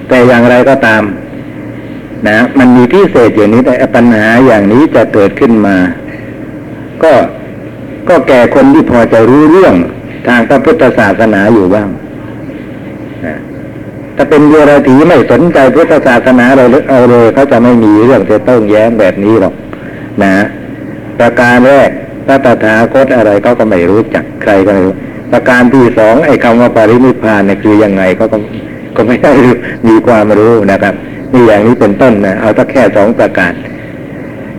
[0.08, 1.02] แต่อย่างไรก็ตาม
[2.28, 5.76] นะ มันมีพิเศษอย่างนี้แต่ปัญหาอย่างนี้จะเกิดขึ้นมา
[7.02, 7.12] ก็
[8.08, 9.74] ก็แก่คนที่พอจะรู้เรื่อง
[10.26, 11.88] ทางพระพุทธศาสนาอยู่บ้าง
[13.26, 13.36] นะ
[14.16, 19.54] ถ้าเป็นเยรถีไม่สนใจพุทธศาสนาเราเอาเลยเขาจะไม่มีเรื่องจะต้องแย้งแบบนี้หรอก
[20.22, 20.34] นะ
[21.18, 21.90] ประการแรก
[22.26, 24.94] พระตถาคตอะไรเขาก็ไม่รู้จักใครก็ไม่รู้
[25.32, 28.38] ประการที่สองไอ้คำว่าปรินิพานเนี่ยคือยังไงเขาก็
[28.96, 29.32] ก็ไม่ได้
[29.88, 30.94] มีความรู้นะครับ
[31.32, 33.52] นี่อย่างนี้เป็นต้นนะเอาถ้าแค่สองประการ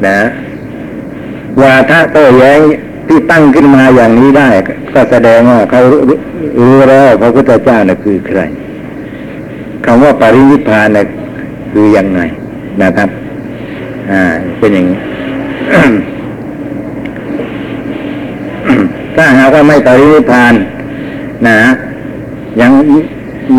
[0.07, 0.17] นะ
[1.61, 2.59] วาทะโต้แย้ง
[3.07, 4.49] ที่ตั้งขึ้นมาอย่างนี้ได้
[4.93, 5.81] ก็แสดงว่าเขา
[6.59, 8.39] รู้แล้วพระพุทธเจ้าน่ะคือใคร
[9.85, 11.05] คำว่าปรินิพานน่ะ
[11.71, 12.21] คือยังไง
[12.83, 13.09] นะครับ
[14.11, 14.21] อ่า
[14.59, 14.99] เป็นอย่างนี้
[19.15, 20.53] ถ้าหากว่าไม่ปรินิพาน
[21.47, 21.59] นะ
[22.61, 22.71] ยัง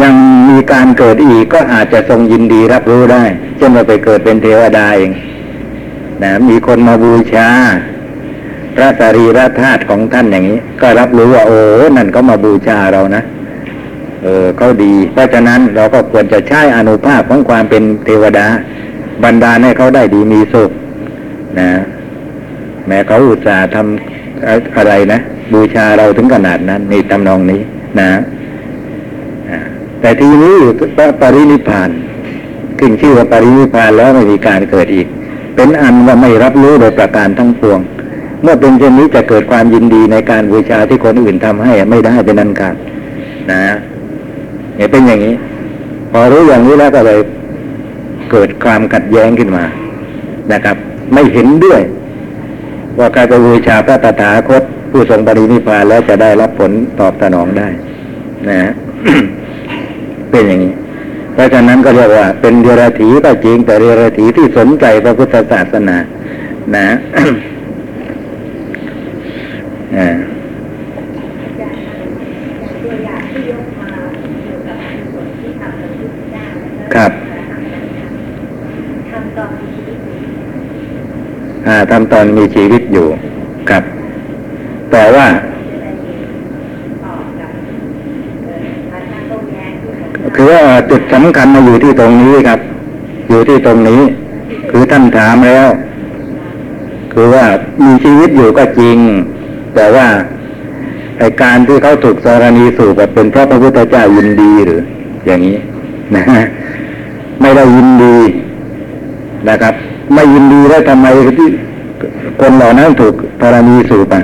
[0.03, 0.15] ยัง
[0.51, 3.25] มีการเกิดอีกก็อาจจะทรงยินดีรับรู้ได้
[3.57, 5.11] เช่นว่าไปเกิดเป็นเทวดาเอง
[6.23, 7.49] นะมีคนมาบูชา
[8.75, 11.59] พระสรีระธาตุของท่านอย่างนี้ ก็รับรู้ว่า โอ้
[11.97, 13.23] นั่นก็มาบูชาเรานะ
[14.23, 18.47] เออเขาดี เพราะฉะนั้นเราก็ควรจะใช้อนุภาพของความเป็นเทวดา
[19.25, 20.71] บรรดาให้เขาได้ดีมีสุข
[21.59, 21.69] นะ
[22.87, 25.21] แม้เขาอุตส่าห์ทำอะไรนะ
[25.53, 27.61] บูชาเราถึงขนาดนั้นนี่ทำนองนี้
[28.01, 28.11] นะ
[30.01, 30.73] แต่ทีนี้อยู่
[31.21, 31.91] ปรินิพาน
[32.79, 35.07] ขึ้นชื่อว่าปรินิพานแล้วไม่มีการเกิดอีก
[35.57, 37.81] เป็นอันว่าไม่รับรู้โดยประการทั้งปวง
[38.43, 42.77] เมื่อเป็นเช่นนี้จะเกิดความยินดีในการบูชาที่คนอื่นทำให้ไม่ได้เป็นนันขาด
[43.51, 43.63] นะ
[44.77, 45.35] เนี่ยเป็นอย่างนี้
[46.13, 47.21] พอรู้อย่างนี้แล้วก็เลย
[48.31, 49.65] เกิดความขัดแย้งขึ้นมา
[50.53, 50.77] นะครับ
[51.15, 51.81] ไม่เห็นด้วย
[52.99, 57.69] ว่าการจะบูชาพระตถาคตผู้ทรงปรินิพพานแล้วจะได้รับผลตอบสนองได้
[58.49, 58.71] นะฮะ
[60.31, 60.73] เป็นอย่างนี้
[61.35, 65.97] เพราะฉะนั้นก็เรียกว่า เป็นเดรัจฉีก็จริงแต่เดรัจฉีที่สนใจพระพุทธศาสนา
[66.77, 66.89] นะ
[69.99, 70.09] อ่า
[72.83, 73.91] ตัวอย่างที่ยกมา
[74.21, 74.79] เกี่ยวกับ
[75.13, 76.45] ส่วนที่ทำกับพุทธเจ้า
[76.95, 77.13] ครับ
[79.11, 80.19] ทำตอนมีชีวิตอยู่
[80.51, 81.54] อ่า
[81.91, 83.07] ทำตอนมีชีวิตอยู่
[83.71, 83.83] ครับ
[84.93, 85.27] แต่ว่า
[87.05, 87.51] ตอบกับ
[88.45, 90.61] เอ่อการตั้งโต้แย้งที่ผมคือว่า
[90.91, 92.61] จุดสำคัญมาอยู่ที่ตรงนี้ครับ
[93.29, 94.01] อยู่ที่ตรงนี้
[94.71, 95.69] คือท่านถามแล้ว
[97.13, 97.45] คือว่า
[97.85, 98.99] มีชีวิตอยู่ก็จริง
[99.75, 100.07] แต่ว่า
[101.19, 104.81] ไอการที่เขาถูกสารณีสูบแบบเป็นเพราะพระพุทธเจ้ายินดีหรือ
[105.27, 105.57] อย่างนี้
[106.17, 106.45] นะฮะ
[107.41, 108.17] ไม่ได้ยินดี
[109.49, 109.75] นะครับ
[110.13, 111.07] ไม่ยินดีแล้วทำไม
[111.39, 111.49] ที่
[112.41, 114.23] คนเหล่านั้นถูกธรณีสูบอะ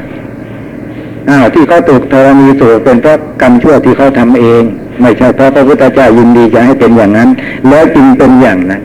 [1.29, 4.63] อ้าวที่เขาถูกธรณีสูบเป็นเพราะกรรมชั่วที่เขาทำเอง
[5.03, 7.29] ไม่ใช่เพราะพระพุทธเจ้ายินดีจะให้เป็นอย่างนั้น
[7.69, 8.83] แล้วจึงเป็นอย่างนั้น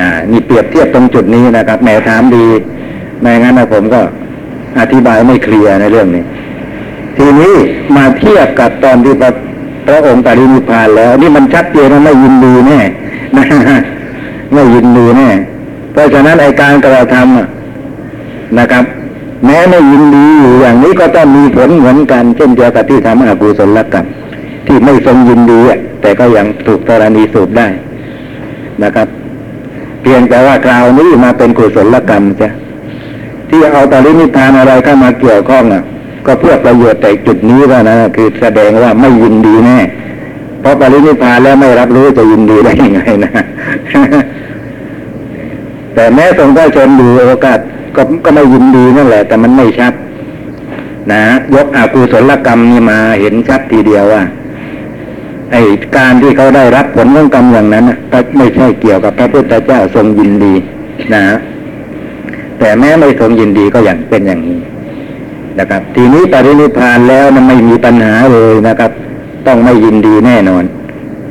[0.00, 2.46] อ่านี่เปรียบเทียบตรงจุดนี้นะครับแหมถามดี
[3.20, 4.00] ไม่งั้นนะผมก็
[4.80, 6.22] อธิบายไม่เคลียร์ในเรื่องนี้
[7.16, 7.54] ทีนี้
[7.96, 9.30] มาเทียบกับตอนที่พระ
[9.86, 12.80] พระองค์ปรินิพพานแล้ว นี่มันชัดเจนว่าไม่ยินดีแน่
[14.52, 15.28] ไม่ยินดีแน่
[15.92, 18.84] เพราะฉะนั้นไอการกระทำนะครับ
[19.44, 24.06] แม้ไม่ยินดีอยู่อย่างนี้ก็ต้องมีผลเหมือนกัน เช่นเดียวกับที่ทำอกุศลกรรม
[24.66, 25.60] ที่ไม่ทรงยินดี
[26.00, 27.66] แต่ก็ยังถูกธรณีสูบได้
[28.82, 29.08] นะครับ
[30.02, 32.50] เพียงแต่ว่าคราวนี้มาเป็นกุศลกรรมจ้ะ
[33.48, 35.82] ที่เอาปรินิพานอะไรเข้ามาเกี่ยวข้องอะ
[36.26, 39.78] ก็เพื่อประโยชน์แต่จุดนี้ว่านะคือแสดงว่าไม่ยินดีแน่
[40.60, 43.32] เพราะปรินิพพานแล้วไม่รับรู้จะยินดีได้ยังไงนะ
[45.94, 47.58] แต่แม้ทรงได้ชนดูโอกาส
[47.96, 49.92] ก็ก็ไม่ยินดีนั่นแหละ แต่มันไม่ชัด
[51.12, 51.22] นะ
[51.54, 54.22] ยกอากุศลกรรมนี่มาเห็นชัดทีเดียวว่า
[55.52, 55.62] ไอ้
[55.96, 57.98] การที่เขาได้รับผลของกรรมอย่างนั้นนะ
[58.36, 60.54] ไม่ใช่เกี่ยวกับพระพุทธเจ้าทรงยินดี
[61.14, 61.22] นะ
[62.58, 64.58] แต่แม้ไม่ทรงยินดีก็อย่างเป็นอย่างนี้
[65.58, 68.90] นะครับ ทีนี้ปรินิพานแล้วมันไม่มีปัญหาเลยนะครับ
[69.46, 70.64] ต้องไม่ยินดีแน่นอน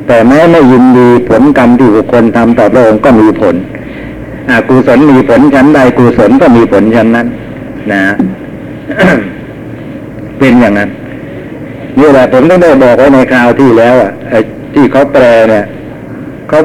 [0.06, 3.54] แต่แม้ไม่ยินดีผลกรรมที่บุคคลทำต่อพระองค์ก็มีผล
[4.68, 7.26] กุศลมีผลชั้นใดกุศลก็มีผลชั้นนั้น
[7.92, 8.02] นะ
[10.38, 10.90] เป็นอย่างนั้น
[11.98, 14.10] นี่แหละผมต้องได้บอกไว้ในคราวที่แล้ว อะ
[14.74, 15.64] ที่เขาแปลเนี่ย
[16.48, 16.58] เขา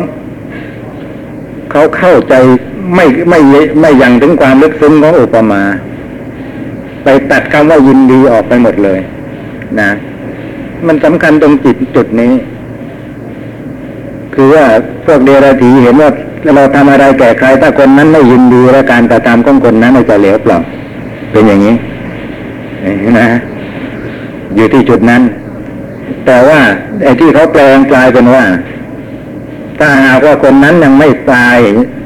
[1.71, 2.35] เขาเข้าใจ
[2.95, 3.39] ไม่ไม่
[3.81, 5.61] ไม่ยังถึงความลึกซึ้งของอุปมา
[7.03, 8.99] ไปตัดคำว่ายินดีออกไปหมดเลย
[9.79, 9.89] นะ
[10.87, 12.33] มันสำคัญตรงจิตจุดนี้
[14.33, 14.65] คือว่า
[15.05, 16.09] พวกเดรัจฉีเห็นว่า
[16.55, 20.59] เราทำอะไรแก่ใครถ้าคนนั้นไม่ยินดีและการกระทำของคนนั้นจะเหลวเปล่า
[21.31, 21.75] เป็นอย่างนี้
[23.19, 23.29] นะ
[24.55, 25.21] อยู่ที่จุดนั้น
[26.25, 26.59] แต่ว่า
[27.03, 28.45] ไอ้ที่เขาแปลงกลายเป็นว่า
[29.79, 31.57] ถ้าหากว่าคนนั้นยังไม่ตาย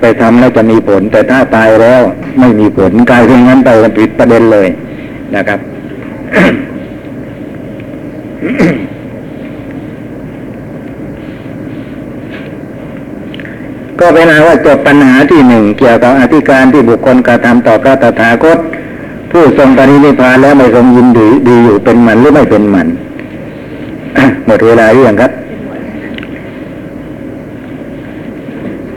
[0.02, 2.02] ไปทำแล้วจะมีผล แต่ถ้าตายแล้ว
[2.40, 4.68] ไม่มีผลกลายเป็นงั้นไปผิดประเด็นเลย
[5.36, 5.60] นะครับ
[14.02, 18.58] ก็เป็นอันว่าจบปัญหาที่หนึ่งเกี่ยวกับอธิการที่บุคคลกระทำต่อพระตถาคต
[19.32, 22.88] ผู้ทรงปรินิพพานแล้วไม่ทรงยินดีดีอยู่เป็นมันหรือไม่เป็นมัน
[24.46, 25.32] หมดเวลาหรือยังครับ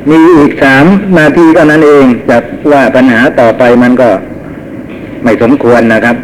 [0.09, 0.85] มีอีกสาม
[1.19, 2.39] นาทีเท่านั้นเองจะ
[2.73, 4.09] ว่าปัญหาต่อไปมันก็
[5.23, 6.17] ไม่สมควรนะครับ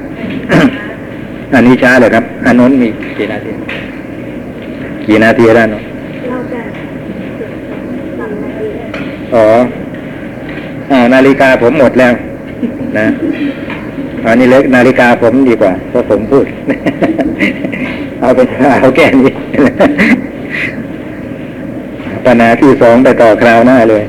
[1.54, 3.50] อันนี้ช้าเลยครับอันนู้นมีกี่นาที
[5.06, 5.82] กี่นาทีแล้วเนาะ
[8.18, 9.44] ทำอะไรได้ อ๋อ
[10.90, 12.12] อ่านาฬิกาผมหมดแล้ว
[12.98, 13.06] นะ
[14.26, 16.44] อันนี้เล็กนาฬิกาผมดีกว่าเพราะผมพูด
[18.20, 18.40] เอาไป
[18.80, 19.32] เอาแก่นี้
[22.26, 24.02] ปัญหาที่สองไปต่อคราวหน้าเลย